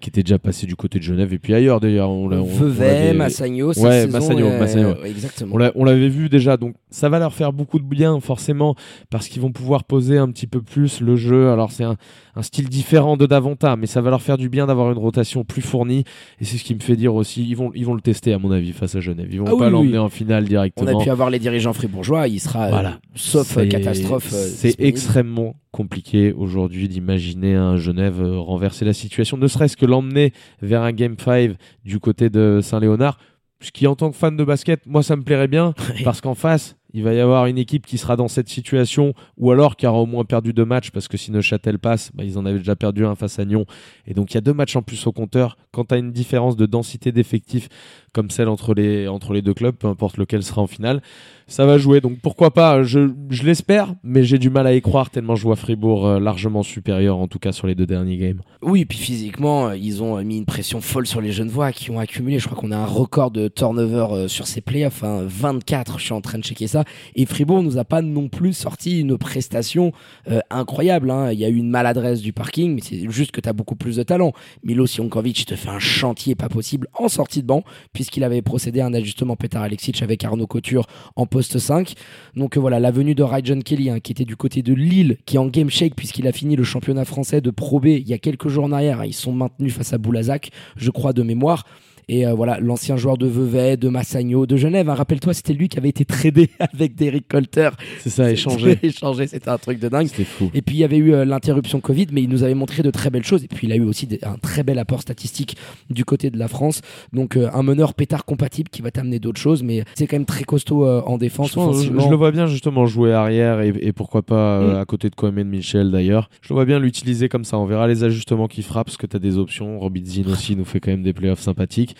qui 0.00 0.08
était 0.08 0.22
déjà 0.22 0.38
passé 0.38 0.66
du 0.66 0.76
côté 0.76 0.98
de 0.98 1.04
Genève 1.04 1.32
et 1.32 1.38
puis 1.38 1.54
ailleurs 1.54 1.80
d'ailleurs. 1.80 2.10
On, 2.10 2.28
Vevey, 2.28 3.14
Massagno, 3.14 3.72
ouais, 3.72 4.06
Massagno, 4.06 4.48
Massagno. 4.58 5.04
exactement. 5.04 5.56
On 5.74 5.84
l'avait 5.84 6.08
vu 6.08 6.28
déjà, 6.28 6.56
donc 6.56 6.74
ça 6.90 7.08
va 7.08 7.18
leur 7.18 7.34
faire 7.34 7.52
beaucoup 7.52 7.78
de 7.78 7.84
bien, 7.84 8.20
forcément, 8.20 8.74
parce 9.10 9.28
qu'ils 9.28 9.42
vont 9.42 9.52
pouvoir 9.52 9.84
poser 9.84 10.18
un 10.18 10.28
petit 10.28 10.46
peu 10.46 10.62
plus 10.62 11.00
le 11.00 11.16
jeu. 11.16 11.50
Alors, 11.50 11.72
c'est 11.72 11.84
un, 11.84 11.96
un, 12.36 12.42
style 12.42 12.68
différent 12.68 13.16
de 13.16 13.26
Davanta, 13.26 13.76
mais 13.76 13.86
ça 13.86 14.00
va 14.00 14.10
leur 14.10 14.22
faire 14.22 14.38
du 14.38 14.48
bien 14.48 14.66
d'avoir 14.66 14.92
une 14.92 14.98
rotation 14.98 15.44
plus 15.44 15.62
fournie. 15.62 16.04
Et 16.40 16.44
c'est 16.44 16.56
ce 16.56 16.64
qui 16.64 16.74
me 16.74 16.80
fait 16.80 16.96
dire 16.96 17.14
aussi, 17.14 17.46
ils 17.46 17.56
vont, 17.56 17.70
ils 17.74 17.84
vont 17.84 17.94
le 17.94 18.00
tester, 18.00 18.32
à 18.32 18.38
mon 18.38 18.50
avis, 18.50 18.72
face 18.72 18.94
à 18.94 19.00
Genève. 19.00 19.28
Ils 19.30 19.40
vont 19.40 19.46
ah 19.48 19.58
pas 19.58 19.70
l'emmener 19.70 19.98
en 19.98 20.08
finale 20.08 20.44
directement. 20.44 20.90
On 20.90 21.00
a 21.00 21.04
pu 21.04 21.10
avoir 21.14 21.30
les 21.30 21.38
dirigeants 21.38 21.72
fribourgeois, 21.72 22.28
il 22.28 22.40
sera, 22.40 22.66
euh, 22.66 22.90
sauf 23.14 23.56
euh, 23.56 23.66
catastrophe. 23.66 24.30
Euh, 24.32 24.48
c'est 24.54 24.78
extrêmement 24.80 25.56
compliqué 25.70 26.32
aujourd'hui 26.32 26.88
d'imaginer 26.88 27.54
un 27.54 27.76
Genève 27.76 28.20
renverser 28.22 28.84
la 28.84 28.92
situation, 28.92 29.36
ne 29.36 29.46
serait-ce 29.48 29.76
que 29.76 29.86
l'emmener 29.86 30.32
vers 30.60 30.82
un 30.82 30.92
Game 30.92 31.16
5 31.18 31.52
du 31.84 31.98
côté 31.98 32.28
de 32.28 32.60
Saint-Léonard. 32.62 33.18
Ce 33.60 33.70
qui, 33.72 33.86
en 33.86 33.94
tant 33.94 34.10
que 34.10 34.16
fan 34.16 34.36
de 34.36 34.44
basket, 34.44 34.84
moi, 34.86 35.02
ça 35.02 35.16
me 35.16 35.22
plairait 35.22 35.48
bien, 35.48 35.74
parce 36.04 36.20
qu'en 36.20 36.34
face, 36.34 36.76
il 36.94 37.02
va 37.02 37.12
y 37.12 37.20
avoir 37.20 37.46
une 37.46 37.58
équipe 37.58 37.86
qui 37.86 37.98
sera 37.98 38.16
dans 38.16 38.28
cette 38.28 38.48
situation, 38.48 39.14
ou 39.36 39.50
alors 39.50 39.76
qui 39.76 39.86
aura 39.86 39.98
au 39.98 40.06
moins 40.06 40.24
perdu 40.24 40.52
deux 40.52 40.64
matchs, 40.64 40.90
parce 40.90 41.08
que 41.08 41.16
si 41.16 41.32
Neuchâtel 41.32 41.80
passe, 41.80 42.12
bah, 42.14 42.22
ils 42.22 42.38
en 42.38 42.46
avaient 42.46 42.58
déjà 42.58 42.76
perdu 42.76 43.04
un 43.04 43.16
face 43.16 43.40
à 43.40 43.44
Nyon. 43.44 43.66
Et 44.06 44.14
donc 44.14 44.30
il 44.30 44.36
y 44.36 44.38
a 44.38 44.40
deux 44.40 44.54
matchs 44.54 44.76
en 44.76 44.82
plus 44.82 45.04
au 45.08 45.12
compteur. 45.12 45.56
Quand 45.72 45.86
tu 45.86 45.94
as 45.94 45.98
une 45.98 46.12
différence 46.12 46.56
de 46.56 46.66
densité 46.66 47.10
d'effectifs 47.10 47.68
comme 48.14 48.30
celle 48.30 48.48
entre 48.48 48.74
les, 48.74 49.42
deux 49.42 49.54
clubs, 49.54 49.74
peu 49.74 49.88
importe 49.88 50.18
lequel 50.18 50.44
sera 50.44 50.62
en 50.62 50.68
finale, 50.68 51.02
ça 51.48 51.66
va 51.66 51.78
jouer. 51.78 52.00
Donc 52.00 52.20
pourquoi 52.20 52.52
pas, 52.52 52.84
je, 52.84 53.10
l'espère, 53.42 53.92
mais 54.04 54.22
j'ai 54.22 54.38
du 54.38 54.50
mal 54.50 54.68
à 54.68 54.74
y 54.74 54.80
croire 54.80 55.10
tellement 55.10 55.34
je 55.34 55.42
vois 55.42 55.56
Fribourg 55.56 56.06
euh, 56.06 56.20
largement 56.20 56.62
supérieur, 56.62 57.18
en 57.18 57.26
tout 57.26 57.40
cas 57.40 57.50
sur 57.50 57.66
les 57.66 57.74
deux 57.74 57.86
derniers 57.86 58.16
games. 58.16 58.40
Oui, 58.62 58.82
et 58.82 58.84
puis 58.86 58.98
physiquement, 58.98 59.66
euh, 59.66 59.76
ils 59.76 60.00
ont 60.00 60.16
euh, 60.16 60.22
mis 60.22 60.38
une 60.38 60.44
pression 60.44 60.80
folle 60.80 61.08
sur 61.08 61.20
les 61.20 61.32
jeunes 61.32 61.48
voix 61.48 61.72
qui 61.72 61.90
ont 61.90 61.98
accumulé, 61.98 62.38
je 62.38 62.46
crois 62.46 62.56
qu'on 62.56 62.70
a 62.70 62.76
un 62.76 62.86
record 62.86 63.32
de 63.32 63.48
turnover 63.48 64.28
sur 64.28 64.46
ces 64.46 64.60
playoffs, 64.60 65.02
hein, 65.02 65.24
24, 65.26 65.98
je 65.98 66.04
suis 66.04 66.14
en 66.14 66.20
train 66.20 66.38
de 66.38 66.44
checker 66.44 66.68
ça. 66.68 66.83
Et 67.14 67.26
Fribourg 67.26 67.62
nous 67.62 67.78
a 67.78 67.84
pas 67.84 68.02
non 68.02 68.28
plus 68.28 68.52
sorti 68.52 69.00
une 69.00 69.18
prestation 69.18 69.92
euh, 70.30 70.40
incroyable. 70.50 71.10
Hein. 71.10 71.32
Il 71.32 71.38
y 71.38 71.44
a 71.44 71.48
eu 71.48 71.56
une 71.56 71.70
maladresse 71.70 72.20
du 72.20 72.32
parking, 72.32 72.74
mais 72.74 72.80
c'est 72.82 73.10
juste 73.10 73.30
que 73.30 73.40
tu 73.40 73.48
as 73.48 73.52
beaucoup 73.52 73.76
plus 73.76 73.96
de 73.96 74.02
talent. 74.02 74.32
Milo 74.62 74.86
Sionkovic 74.86 75.46
te 75.46 75.56
fait 75.56 75.68
un 75.68 75.78
chantier 75.78 76.34
pas 76.34 76.48
possible 76.48 76.88
en 76.94 77.08
sortie 77.08 77.42
de 77.42 77.46
banc, 77.46 77.64
puisqu'il 77.92 78.24
avait 78.24 78.42
procédé 78.42 78.80
à 78.80 78.86
un 78.86 78.94
ajustement 78.94 79.36
Petar 79.36 79.62
Alexic 79.62 80.02
avec 80.02 80.24
Arnaud 80.24 80.46
Couture 80.46 80.86
en 81.16 81.26
poste 81.26 81.58
5. 81.58 81.94
Donc 82.36 82.56
euh, 82.56 82.60
voilà, 82.60 82.80
la 82.80 82.90
venue 82.90 83.14
de 83.14 83.22
Rajon 83.22 83.60
Kelly, 83.60 83.90
hein, 83.90 84.00
qui 84.00 84.12
était 84.12 84.24
du 84.24 84.36
côté 84.36 84.62
de 84.62 84.74
Lille, 84.74 85.18
qui 85.26 85.36
est 85.36 85.38
en 85.38 85.46
game 85.46 85.70
shake, 85.70 85.94
puisqu'il 85.94 86.26
a 86.26 86.32
fini 86.32 86.56
le 86.56 86.64
championnat 86.64 87.04
français 87.04 87.40
de 87.40 87.50
Pro 87.50 87.80
B 87.80 87.86
il 87.86 88.08
y 88.08 88.12
a 88.12 88.18
quelques 88.18 88.48
jours 88.48 88.64
en 88.64 88.72
arrière. 88.72 89.00
Hein. 89.00 89.06
Ils 89.06 89.14
sont 89.14 89.32
maintenus 89.32 89.74
face 89.74 89.92
à 89.92 89.98
Boulazac, 89.98 90.50
je 90.76 90.90
crois, 90.90 91.12
de 91.12 91.22
mémoire. 91.22 91.64
Et 92.08 92.26
euh, 92.26 92.34
voilà, 92.34 92.58
l'ancien 92.60 92.96
joueur 92.96 93.16
de 93.16 93.26
Vevey, 93.26 93.76
de 93.76 93.88
Massagno, 93.88 94.46
de 94.46 94.56
Genève. 94.56 94.88
Hein. 94.88 94.94
Rappelle-toi, 94.94 95.34
c'était 95.34 95.52
lui 95.52 95.68
qui 95.68 95.78
avait 95.78 95.88
été 95.88 96.04
tradé 96.04 96.50
avec 96.58 96.94
Derek 96.94 97.28
Colter. 97.28 97.70
C'est 98.00 98.10
ça, 98.10 98.30
échangé. 98.30 98.78
échangé, 98.82 99.26
c'était 99.26 99.48
un 99.48 99.58
truc 99.58 99.78
de 99.78 99.88
dingue. 99.88 100.06
C'était 100.06 100.24
fou. 100.24 100.50
Et 100.54 100.62
puis 100.62 100.76
il 100.76 100.80
y 100.80 100.84
avait 100.84 100.96
eu 100.96 101.12
euh, 101.12 101.24
l'interruption 101.24 101.80
Covid, 101.80 102.06
mais 102.12 102.22
il 102.22 102.28
nous 102.28 102.42
avait 102.42 102.54
montré 102.54 102.82
de 102.82 102.90
très 102.90 103.10
belles 103.10 103.24
choses. 103.24 103.44
Et 103.44 103.48
puis 103.48 103.66
il 103.66 103.72
a 103.72 103.76
eu 103.76 103.84
aussi 103.84 104.08
un 104.22 104.36
très 104.36 104.62
bel 104.62 104.78
apport 104.78 105.00
statistique 105.00 105.56
du 105.90 106.04
côté 106.04 106.30
de 106.30 106.38
la 106.38 106.48
France. 106.48 106.80
Donc 107.12 107.36
euh, 107.36 107.50
un 107.52 107.62
meneur 107.62 107.94
pétard 107.94 108.24
compatible 108.24 108.68
qui 108.70 108.82
va 108.82 108.90
t'amener 108.90 109.18
d'autres 109.18 109.40
choses, 109.40 109.62
mais 109.62 109.84
c'est 109.94 110.06
quand 110.06 110.16
même 110.16 110.26
très 110.26 110.44
costaud 110.44 110.86
en 110.86 111.18
défense. 111.18 111.52
Je, 111.52 111.90
le 112.10 112.16
vois 112.16 112.30
bien 112.30 112.46
justement 112.46 112.86
jouer 112.86 113.12
arrière 113.12 113.60
et, 113.60 113.92
pourquoi 113.92 114.22
pas 114.22 114.60
mm. 114.60 114.76
à 114.76 114.84
côté 114.84 115.10
de 115.10 115.14
Coleman 115.14 115.48
Michel 115.48 115.90
d'ailleurs. 115.90 116.28
Je 116.42 116.48
le 116.50 116.54
vois 116.54 116.64
bien 116.64 116.78
l'utiliser 116.78 117.28
comme 117.28 117.44
ça. 117.44 117.58
On 117.58 117.64
verra 117.64 117.86
les 117.86 118.04
ajustements 118.04 118.48
qui 118.48 118.62
frappent 118.62 118.86
parce 118.86 118.96
que 118.96 119.06
tu 119.06 119.16
as 119.16 119.20
des 119.20 119.38
options. 119.38 119.78
Robinson 119.78 120.24
aussi 120.30 120.56
nous 120.56 120.64
fait 120.64 120.80
quand 120.80 120.90
même 120.90 121.02
des 121.02 121.12
playoffs 121.12 121.40
sympathiques, 121.40 121.93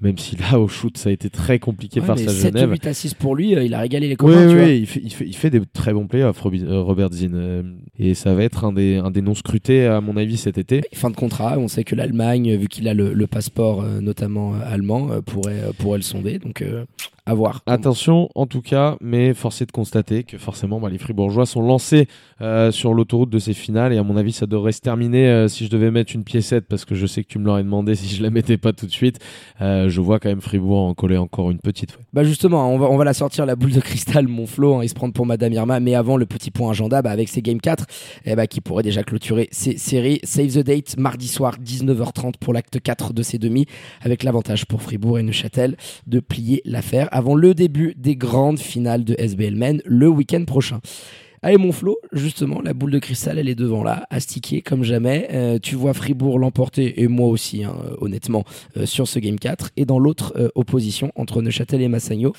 même 0.00 0.18
si 0.18 0.36
là 0.36 0.58
au 0.58 0.68
shoot 0.68 0.96
ça 0.96 1.10
a 1.10 1.12
été 1.12 1.30
très 1.30 1.58
compliqué 1.58 2.00
face 2.00 2.26
à 2.26 2.32
Genève. 2.32 2.70
8 2.70 2.86
à 2.86 2.94
6 2.94 3.14
pour 3.14 3.36
lui, 3.36 3.54
euh, 3.54 3.64
il 3.64 3.74
a 3.74 3.80
régalé 3.80 4.08
les 4.08 4.16
copains. 4.16 4.48
Oui, 4.48 4.54
oui 4.54 4.78
il, 4.78 4.86
fait, 4.86 5.00
il, 5.02 5.12
fait, 5.12 5.26
il, 5.26 5.36
fait, 5.36 5.50
des 5.50 5.60
très 5.72 5.92
bons 5.92 6.06
playoffs, 6.06 6.40
euh, 6.44 6.82
Robert 6.82 7.12
Zinn. 7.12 7.32
Euh, 7.34 7.62
et 7.98 8.14
ça 8.14 8.34
va 8.34 8.42
être 8.42 8.64
un 8.64 8.72
des, 8.72 8.96
un 8.96 9.10
des 9.10 9.22
noms 9.22 9.34
scrutés 9.34 9.86
à 9.86 10.00
mon 10.00 10.16
avis 10.16 10.36
cet 10.36 10.58
été. 10.58 10.82
Fin 10.94 11.10
de 11.10 11.16
contrat, 11.16 11.58
on 11.58 11.68
sait 11.68 11.84
que 11.84 11.94
l'Allemagne, 11.94 12.56
vu 12.56 12.68
qu'il 12.68 12.88
a 12.88 12.94
le, 12.94 13.12
le 13.12 13.26
passeport 13.26 13.82
notamment 13.82 14.54
allemand, 14.54 15.20
pourrait, 15.22 15.62
pourrait 15.78 15.98
le 15.98 16.02
sonder. 16.02 16.38
Donc 16.38 16.64
à 17.30 17.34
voir. 17.34 17.62
Attention 17.66 18.28
en 18.34 18.46
tout 18.46 18.62
cas, 18.62 18.96
mais 19.00 19.34
force 19.34 19.62
est 19.62 19.66
de 19.66 19.72
constater 19.72 20.24
que 20.24 20.38
forcément 20.38 20.80
bah, 20.80 20.88
les 20.88 20.98
Fribourgeois 20.98 21.46
sont 21.46 21.62
lancés 21.62 22.08
sur 22.70 22.94
l'autoroute 22.94 23.30
de 23.30 23.38
ces 23.38 23.52
finales 23.52 23.92
et 23.92 23.98
à 23.98 24.02
mon 24.02 24.16
avis 24.16 24.32
ça 24.32 24.46
devrait 24.46 24.72
se 24.72 24.80
terminer 24.80 25.46
si 25.48 25.66
je 25.66 25.70
devais 25.70 25.90
mettre 25.90 26.14
une 26.14 26.24
piécette 26.24 26.66
parce 26.66 26.84
que 26.84 26.94
je 26.94 27.06
sais 27.06 27.22
que 27.22 27.28
tu 27.28 27.38
me 27.38 27.44
l'aurais 27.44 27.62
demandé 27.62 27.94
si 27.96 28.14
je 28.14 28.22
la 28.22 28.30
mettais 28.30 28.56
pas 28.56 28.72
tout 28.72 28.86
de 28.86 28.90
suite. 28.90 29.18
je 29.60 30.00
vois 30.00 30.18
quand 30.18 30.28
même 30.28 30.40
Fribourg 30.40 30.80
en 30.80 30.94
coller 30.94 31.18
encore 31.18 31.50
une 31.50 31.58
petite 31.58 31.92
fois. 31.92 32.02
Bah 32.12 32.24
justement, 32.24 32.72
on 32.72 32.78
va, 32.78 32.88
on 32.88 32.96
va 32.96 33.04
la 33.04 33.14
sortir 33.14 33.46
la 33.46 33.56
boule 33.56 33.72
de 33.72 33.80
cristal, 33.80 34.26
mon 34.26 34.46
Flo, 34.46 34.76
hein, 34.76 34.82
et 34.82 34.88
se 34.88 34.94
prendre 34.94 35.12
pour 35.12 35.26
Madame 35.26 35.52
Irma. 35.52 35.80
Mais 35.80 35.94
avant, 35.94 36.16
le 36.16 36.26
petit 36.26 36.50
point 36.50 36.70
agenda 36.70 37.02
bah, 37.02 37.10
avec 37.10 37.28
ces 37.28 37.42
Game 37.42 37.60
4 37.60 37.86
eh 38.24 38.34
bah, 38.34 38.46
qui 38.46 38.60
pourrait 38.60 38.82
déjà 38.82 39.02
clôturer 39.02 39.48
ces 39.52 39.76
séries. 39.76 40.20
Save 40.24 40.54
the 40.54 40.64
date, 40.64 40.96
mardi 40.98 41.28
soir, 41.28 41.56
19h30 41.64 42.34
pour 42.40 42.52
l'acte 42.52 42.80
4 42.80 43.12
de 43.12 43.22
ces 43.22 43.38
demi, 43.38 43.66
avec 44.00 44.22
l'avantage 44.22 44.66
pour 44.66 44.82
Fribourg 44.82 45.18
et 45.18 45.22
Neuchâtel 45.22 45.76
de 46.06 46.20
plier 46.20 46.62
l'affaire 46.64 47.08
avant 47.20 47.34
le 47.34 47.52
début 47.52 47.92
des 47.98 48.16
grandes 48.16 48.58
finales 48.58 49.04
de 49.04 49.14
SBL 49.18 49.54
Men 49.54 49.82
le 49.84 50.08
week-end 50.08 50.42
prochain. 50.46 50.80
Allez 51.42 51.58
mon 51.58 51.70
Flo, 51.70 51.98
justement, 52.12 52.62
la 52.62 52.72
boule 52.72 52.92
de 52.92 52.98
cristal, 52.98 53.38
elle 53.38 53.50
est 53.50 53.54
devant 53.54 53.84
là, 53.84 54.06
astiquée 54.08 54.62
comme 54.62 54.84
jamais. 54.84 55.28
Euh, 55.32 55.58
tu 55.62 55.74
vois 55.74 55.92
Fribourg 55.92 56.38
l'emporter, 56.38 57.02
et 57.02 57.08
moi 57.08 57.28
aussi, 57.28 57.62
hein, 57.62 57.76
honnêtement, 58.00 58.44
euh, 58.78 58.86
sur 58.86 59.06
ce 59.06 59.18
Game 59.18 59.38
4. 59.38 59.68
Et 59.76 59.84
dans 59.84 59.98
l'autre 59.98 60.32
euh, 60.38 60.48
opposition, 60.54 61.12
entre 61.14 61.42
Neuchâtel 61.42 61.82
et 61.82 61.88
Massagno, 61.88 62.32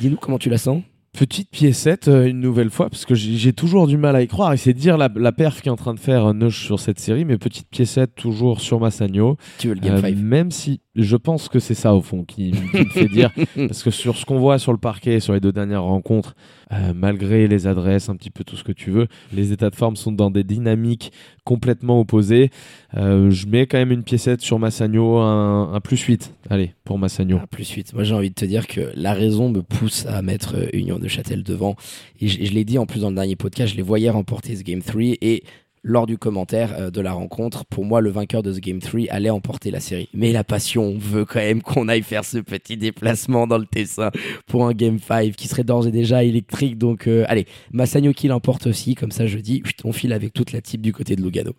dis-nous 0.00 0.16
comment 0.16 0.38
tu 0.38 0.50
la 0.50 0.58
sens? 0.58 0.82
Petite 1.12 1.50
piécette, 1.50 2.06
une 2.06 2.38
nouvelle 2.38 2.70
fois, 2.70 2.88
parce 2.90 3.06
que 3.06 3.16
j'ai 3.16 3.52
toujours 3.52 3.88
du 3.88 3.96
mal 3.96 4.14
à 4.14 4.22
y 4.22 4.28
croire. 4.28 4.52
Et 4.52 4.56
c'est 4.56 4.72
dire 4.72 4.96
la, 4.98 5.08
la 5.16 5.32
perf 5.32 5.62
qu'est 5.62 5.70
en 5.70 5.74
train 5.74 5.94
de 5.94 5.98
faire 5.98 6.32
Neuch 6.32 6.64
sur 6.64 6.78
cette 6.78 7.00
série, 7.00 7.24
mais 7.24 7.38
petite 7.38 7.68
piécette 7.68 8.14
toujours 8.14 8.60
sur 8.60 8.78
Massagno. 8.78 9.36
Tu 9.58 9.66
veux 9.66 9.74
le 9.74 9.80
Game 9.80 10.00
5 10.00 10.14
Même 10.14 10.52
si 10.52 10.80
je 10.98 11.16
pense 11.16 11.48
que 11.48 11.58
c'est 11.58 11.74
ça 11.74 11.94
au 11.94 12.02
fond 12.02 12.24
qui, 12.24 12.52
me 12.52 12.84
fait 12.90 13.08
dire, 13.08 13.30
parce 13.56 13.82
que 13.82 13.90
sur 13.90 14.16
ce 14.16 14.24
qu'on 14.24 14.38
voit 14.38 14.58
sur 14.58 14.72
le 14.72 14.78
parquet, 14.78 15.20
sur 15.20 15.32
les 15.32 15.40
deux 15.40 15.52
dernières 15.52 15.84
rencontres, 15.84 16.34
euh, 16.72 16.92
malgré 16.94 17.48
les 17.48 17.66
adresses, 17.66 18.08
un 18.08 18.16
petit 18.16 18.30
peu 18.30 18.44
tout 18.44 18.56
ce 18.56 18.64
que 18.64 18.72
tu 18.72 18.90
veux, 18.90 19.06
les 19.32 19.52
états 19.52 19.70
de 19.70 19.76
forme 19.76 19.96
sont 19.96 20.12
dans 20.12 20.30
des 20.30 20.44
dynamiques 20.44 21.12
complètement 21.44 22.00
opposées. 22.00 22.50
Euh, 22.96 23.30
je 23.30 23.46
mets 23.46 23.66
quand 23.66 23.78
même 23.78 23.92
une 23.92 24.02
piécette 24.02 24.40
sur 24.40 24.58
Massagno, 24.58 25.18
un, 25.18 25.72
un, 25.72 25.80
plus 25.80 26.00
8. 26.00 26.34
Allez, 26.50 26.74
pour 26.84 26.98
Massagno. 26.98 27.38
Un 27.38 27.46
plus 27.46 27.68
8. 27.68 27.94
Moi 27.94 28.04
j'ai 28.04 28.14
envie 28.14 28.30
de 28.30 28.34
te 28.34 28.44
dire 28.44 28.66
que 28.66 28.92
la 28.94 29.14
raison 29.14 29.48
me 29.50 29.62
pousse 29.62 30.04
à 30.06 30.20
mettre 30.20 30.56
euh, 30.56 30.68
Union 30.72 30.98
de 30.98 31.08
Châtel 31.08 31.42
devant. 31.42 31.76
Et 32.20 32.28
je, 32.28 32.44
je 32.44 32.52
l'ai 32.52 32.64
dit 32.64 32.78
en 32.78 32.86
plus 32.86 33.00
dans 33.00 33.10
le 33.10 33.16
dernier 33.16 33.36
podcast, 33.36 33.72
je 33.72 33.76
les 33.76 33.82
voyais 33.82 34.10
remporter 34.10 34.56
ce 34.56 34.62
Game 34.62 34.82
3 34.82 35.02
et 35.22 35.44
lors 35.82 36.06
du 36.06 36.18
commentaire 36.18 36.74
euh, 36.78 36.90
de 36.90 37.00
la 37.00 37.12
rencontre. 37.12 37.64
Pour 37.64 37.84
moi, 37.84 38.00
le 38.00 38.10
vainqueur 38.10 38.42
de 38.42 38.52
ce 38.52 38.60
Game 38.60 38.80
3 38.80 39.02
allait 39.10 39.30
emporter 39.30 39.70
la 39.70 39.80
série. 39.80 40.08
Mais 40.14 40.32
la 40.32 40.44
passion 40.44 40.96
veut 40.98 41.24
quand 41.24 41.40
même 41.40 41.62
qu'on 41.62 41.88
aille 41.88 42.02
faire 42.02 42.24
ce 42.24 42.38
petit 42.38 42.76
déplacement 42.76 43.46
dans 43.46 43.58
le 43.58 43.66
Tessin 43.66 44.10
pour 44.46 44.66
un 44.66 44.72
Game 44.72 44.98
5 44.98 45.32
qui 45.32 45.48
serait 45.48 45.64
d'ores 45.64 45.86
et 45.86 45.92
déjà 45.92 46.24
électrique. 46.24 46.78
Donc, 46.78 47.06
euh, 47.06 47.24
allez, 47.28 47.46
Massagno 47.72 48.12
qui 48.12 48.28
l'emporte 48.28 48.66
aussi. 48.66 48.94
Comme 48.94 49.10
ça, 49.10 49.26
je 49.26 49.38
dis, 49.38 49.62
on 49.84 49.92
file 49.92 50.12
avec 50.12 50.32
toute 50.32 50.52
la 50.52 50.60
type 50.60 50.82
du 50.82 50.92
côté 50.92 51.16
de 51.16 51.22
Lugano. 51.22 51.52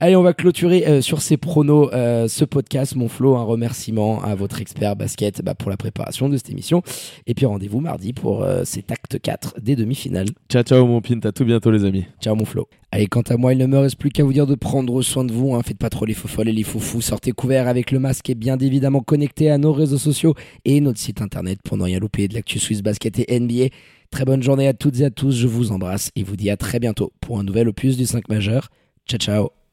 Allez, 0.00 0.16
on 0.16 0.22
va 0.22 0.34
clôturer 0.34 0.86
euh, 0.86 1.00
sur 1.00 1.22
ces 1.22 1.36
pronos 1.36 1.88
euh, 1.92 2.28
ce 2.28 2.44
podcast. 2.44 2.96
Mon 2.96 3.08
Flo, 3.08 3.36
un 3.36 3.44
remerciement 3.44 4.22
à 4.22 4.34
votre 4.34 4.60
expert 4.60 4.96
basket 4.96 5.42
bah, 5.42 5.54
pour 5.54 5.70
la 5.70 5.76
préparation 5.76 6.28
de 6.28 6.36
cette 6.36 6.50
émission. 6.50 6.82
Et 7.26 7.34
puis 7.34 7.46
rendez-vous 7.46 7.80
mardi 7.80 8.12
pour 8.12 8.42
euh, 8.42 8.62
cet 8.64 8.90
acte 8.90 9.20
4 9.20 9.60
des 9.60 9.76
demi-finales. 9.76 10.28
Ciao, 10.48 10.62
ciao 10.62 10.86
mon 10.86 11.00
pint, 11.00 11.20
à 11.24 11.32
tout 11.32 11.44
bientôt 11.44 11.70
les 11.70 11.84
amis. 11.84 12.04
Ciao 12.20 12.34
mon 12.34 12.44
Flo. 12.44 12.68
Allez, 12.90 13.06
quant 13.06 13.22
à 13.22 13.36
moi, 13.36 13.52
il 13.52 13.58
ne 13.58 13.66
me 13.66 13.78
reste 13.78 13.96
plus 13.96 14.10
qu'à 14.10 14.24
vous 14.24 14.32
dire 14.32 14.46
de 14.46 14.54
prendre 14.54 15.00
soin 15.02 15.24
de 15.24 15.32
vous. 15.32 15.54
Hein. 15.54 15.62
Faites 15.64 15.78
pas 15.78 15.90
trop 15.90 16.04
les 16.04 16.14
faux 16.14 16.28
folles 16.28 16.48
et 16.48 16.52
les 16.52 16.62
faux 16.62 16.78
fous. 16.80 17.00
Sortez 17.00 17.32
couverts 17.32 17.68
avec 17.68 17.90
le 17.90 17.98
masque 17.98 18.30
et 18.30 18.34
bien 18.34 18.58
évidemment 18.58 19.00
connectés 19.00 19.50
à 19.50 19.58
nos 19.58 19.72
réseaux 19.72 19.98
sociaux 19.98 20.34
et 20.64 20.80
notre 20.80 20.98
site 20.98 21.20
internet 21.20 21.58
pour 21.64 21.76
ne 21.76 21.84
rien 21.84 21.98
louper 21.98 22.28
de 22.28 22.34
l'actu 22.34 22.58
Swiss 22.58 22.82
Basket 22.82 23.18
et 23.18 23.40
NBA. 23.40 23.74
Très 24.10 24.24
bonne 24.24 24.42
journée 24.42 24.68
à 24.68 24.74
toutes 24.74 25.00
et 25.00 25.04
à 25.04 25.10
tous. 25.10 25.32
Je 25.32 25.48
vous 25.48 25.72
embrasse 25.72 26.10
et 26.14 26.22
vous 26.22 26.36
dis 26.36 26.50
à 26.50 26.56
très 26.56 26.78
bientôt 26.78 27.12
pour 27.20 27.38
un 27.40 27.42
nouvel 27.42 27.68
opus 27.68 27.96
du 27.96 28.06
5 28.06 28.28
majeur. 28.28 28.70
Ciao, 29.08 29.18
ciao. 29.18 29.63